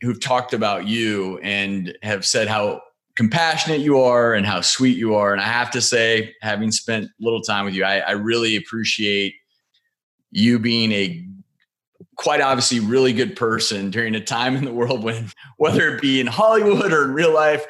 who've 0.00 0.20
talked 0.20 0.54
about 0.54 0.86
you 0.86 1.38
and 1.42 1.96
have 2.02 2.24
said 2.26 2.48
how 2.48 2.82
compassionate 3.16 3.80
you 3.80 4.00
are 4.00 4.34
and 4.34 4.46
how 4.46 4.60
sweet 4.60 4.96
you 4.96 5.14
are. 5.14 5.32
And 5.32 5.40
I 5.40 5.46
have 5.46 5.70
to 5.72 5.80
say, 5.80 6.34
having 6.40 6.70
spent 6.70 7.10
little 7.20 7.42
time 7.42 7.64
with 7.64 7.74
you, 7.74 7.84
I, 7.84 7.98
I 7.98 8.12
really 8.12 8.56
appreciate 8.56 9.34
you 10.30 10.58
being 10.58 10.92
a 10.92 11.26
quite 12.16 12.40
obviously 12.40 12.80
really 12.80 13.12
good 13.12 13.34
person 13.34 13.90
during 13.90 14.14
a 14.14 14.20
time 14.20 14.56
in 14.56 14.64
the 14.64 14.72
world 14.72 15.02
when 15.02 15.30
whether 15.56 15.94
it 15.94 16.00
be 16.00 16.20
in 16.20 16.26
Hollywood 16.26 16.92
or 16.92 17.04
in 17.04 17.12
real 17.12 17.32
life, 17.32 17.66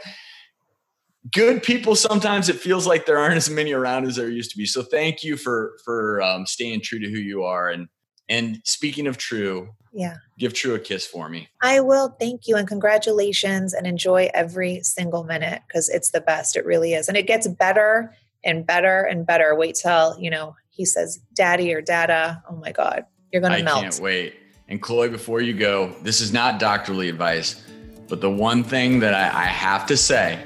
good 1.32 1.62
people 1.62 1.94
sometimes 1.94 2.48
it 2.48 2.56
feels 2.56 2.86
like 2.86 3.06
there 3.06 3.18
aren't 3.18 3.36
as 3.36 3.50
many 3.50 3.72
around 3.72 4.06
as 4.06 4.16
there 4.16 4.28
used 4.28 4.50
to 4.50 4.56
be. 4.56 4.66
So 4.66 4.82
thank 4.82 5.22
you 5.22 5.36
for 5.36 5.78
for 5.84 6.22
um, 6.22 6.46
staying 6.46 6.82
true 6.82 6.98
to 6.98 7.08
who 7.08 7.18
you 7.18 7.42
are 7.44 7.70
and 7.70 7.88
and 8.30 8.62
speaking 8.64 9.06
of 9.06 9.18
True, 9.18 9.68
yeah, 9.92 10.16
give 10.38 10.54
True 10.54 10.74
a 10.74 10.78
kiss 10.78 11.06
for 11.06 11.28
me. 11.28 11.48
I 11.60 11.80
will. 11.80 12.16
Thank 12.18 12.46
you 12.46 12.56
and 12.56 12.66
congratulations 12.66 13.74
and 13.74 13.86
enjoy 13.86 14.30
every 14.32 14.82
single 14.82 15.24
minute 15.24 15.60
because 15.66 15.90
it's 15.90 16.10
the 16.10 16.22
best. 16.22 16.56
It 16.56 16.64
really 16.64 16.94
is. 16.94 17.08
And 17.08 17.16
it 17.16 17.26
gets 17.26 17.46
better 17.46 18.14
and 18.44 18.66
better 18.66 19.02
and 19.02 19.26
better. 19.26 19.54
Wait 19.54 19.74
till, 19.74 20.18
you 20.18 20.30
know, 20.30 20.56
he 20.70 20.84
says 20.84 21.20
daddy 21.34 21.74
or 21.74 21.82
dada. 21.82 22.42
Oh 22.48 22.56
my 22.56 22.72
God. 22.72 23.04
You're 23.32 23.42
going 23.42 23.58
to 23.58 23.62
melt. 23.62 23.78
I 23.78 23.82
can't 23.82 24.00
wait. 24.00 24.34
And 24.68 24.80
Khloe, 24.80 25.10
before 25.10 25.40
you 25.40 25.52
go, 25.52 25.94
this 26.02 26.20
is 26.20 26.32
not 26.32 26.58
doctorly 26.58 27.08
advice, 27.08 27.64
but 28.08 28.20
the 28.20 28.30
one 28.30 28.62
thing 28.62 29.00
that 29.00 29.14
I, 29.14 29.42
I 29.42 29.44
have 29.44 29.86
to 29.86 29.96
say, 29.96 30.42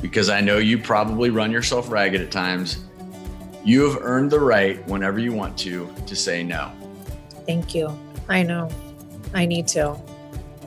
because 0.00 0.30
I 0.30 0.40
know 0.40 0.58
you 0.58 0.78
probably 0.78 1.28
run 1.30 1.50
yourself 1.50 1.90
ragged 1.90 2.20
at 2.20 2.30
times, 2.30 2.84
you 3.64 3.88
have 3.88 4.02
earned 4.02 4.30
the 4.30 4.40
right 4.40 4.86
whenever 4.88 5.18
you 5.18 5.32
want 5.32 5.58
to 5.58 5.92
to 6.06 6.16
say 6.16 6.42
no. 6.42 6.72
Thank 7.46 7.74
you. 7.74 7.96
I 8.28 8.42
know. 8.42 8.68
I 9.34 9.46
need 9.46 9.68
to. 9.68 9.96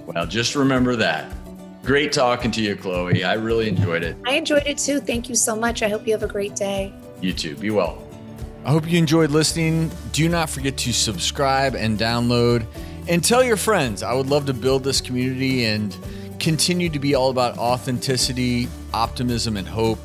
Well, 0.05 0.25
just 0.25 0.55
remember 0.55 0.95
that. 0.97 1.31
Great 1.83 2.13
talking 2.13 2.51
to 2.51 2.61
you, 2.61 2.75
Khloe. 2.75 3.25
I 3.25 3.33
really 3.33 3.67
enjoyed 3.67 4.03
it. 4.03 4.15
I 4.25 4.33
enjoyed 4.33 4.63
it 4.65 4.77
too. 4.77 4.99
Thank 4.99 5.27
you 5.27 5.35
so 5.35 5.55
much. 5.55 5.83
I 5.83 5.89
hope 5.89 6.07
you 6.07 6.13
have 6.13 6.23
a 6.23 6.27
great 6.27 6.55
day. 6.55 6.93
You 7.21 7.33
too. 7.33 7.55
Be 7.55 7.71
well. 7.71 8.01
I 8.65 8.71
hope 8.71 8.89
you 8.89 8.97
enjoyed 8.97 9.31
listening. 9.31 9.91
Do 10.13 10.29
not 10.29 10.49
forget 10.49 10.77
to 10.77 10.93
subscribe 10.93 11.75
and 11.75 11.99
download 11.99 12.65
and 13.09 13.21
tell 13.23 13.43
your 13.43 13.57
friends. 13.57 14.03
I 14.03 14.13
would 14.13 14.27
love 14.27 14.45
to 14.45 14.53
build 14.53 14.85
this 14.85 15.01
community 15.01 15.65
and 15.65 15.95
continue 16.39 16.89
to 16.89 16.99
be 16.99 17.15
all 17.15 17.29
about 17.29 17.57
authenticity, 17.57 18.69
optimism, 18.93 19.57
and 19.57 19.67
hope. 19.67 19.99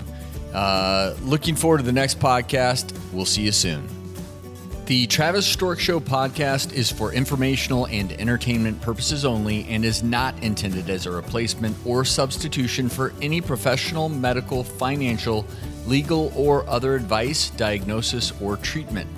Uh, 0.53 1.15
looking 1.23 1.55
forward 1.55 1.79
to 1.79 1.85
the 1.85 1.93
next 1.93 2.19
podcast. 2.19 2.93
We'll 3.13 3.27
see 3.27 3.43
you 3.43 3.53
soon. 3.53 3.98
The 4.89 5.07
Travis 5.07 5.47
Stork 5.47 5.81
Show 5.81 6.01
podcast 6.01 6.73
is 6.73 6.91
for 6.91 7.13
informational 7.13 7.87
and 7.89 8.11
entertainment 8.13 8.81
purposes 8.81 9.27
only 9.27 9.67
and 9.69 9.85
is 9.85 10.03
not 10.03 10.43
intended 10.43 10.89
as 10.89 11.05
a 11.05 11.11
replacement 11.11 11.77
or 11.85 12.07
substitution 12.07 12.89
for 12.89 13.13
any 13.21 13.43
professional, 13.43 14.09
medical, 14.09 14.65
financial, 14.65 15.45
legal, 15.87 16.33
or 16.35 16.67
other 16.67 16.95
advice, 16.95 17.51
diagnosis, 17.51 18.33
or 18.41 18.57
treatment. 18.57 19.11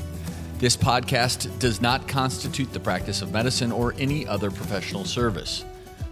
This 0.58 0.76
podcast 0.76 1.56
does 1.60 1.80
not 1.80 2.08
constitute 2.08 2.72
the 2.72 2.80
practice 2.80 3.22
of 3.22 3.30
medicine 3.30 3.70
or 3.70 3.94
any 3.96 4.26
other 4.26 4.50
professional 4.50 5.04
service. 5.04 5.64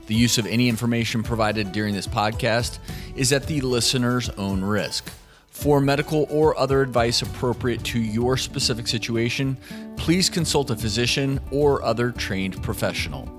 The 0.06 0.14
use 0.14 0.38
of 0.38 0.46
any 0.46 0.68
information 0.68 1.24
provided 1.24 1.72
during 1.72 1.94
this 1.96 2.06
podcast 2.06 2.78
is 3.16 3.32
at 3.32 3.48
the 3.48 3.60
listener's 3.62 4.28
own 4.28 4.62
risk. 4.62 5.10
For 5.58 5.80
medical 5.80 6.28
or 6.30 6.56
other 6.56 6.82
advice 6.82 7.20
appropriate 7.20 7.82
to 7.86 7.98
your 7.98 8.36
specific 8.36 8.86
situation, 8.86 9.56
please 9.96 10.30
consult 10.30 10.70
a 10.70 10.76
physician 10.76 11.40
or 11.50 11.82
other 11.82 12.12
trained 12.12 12.62
professional. 12.62 13.37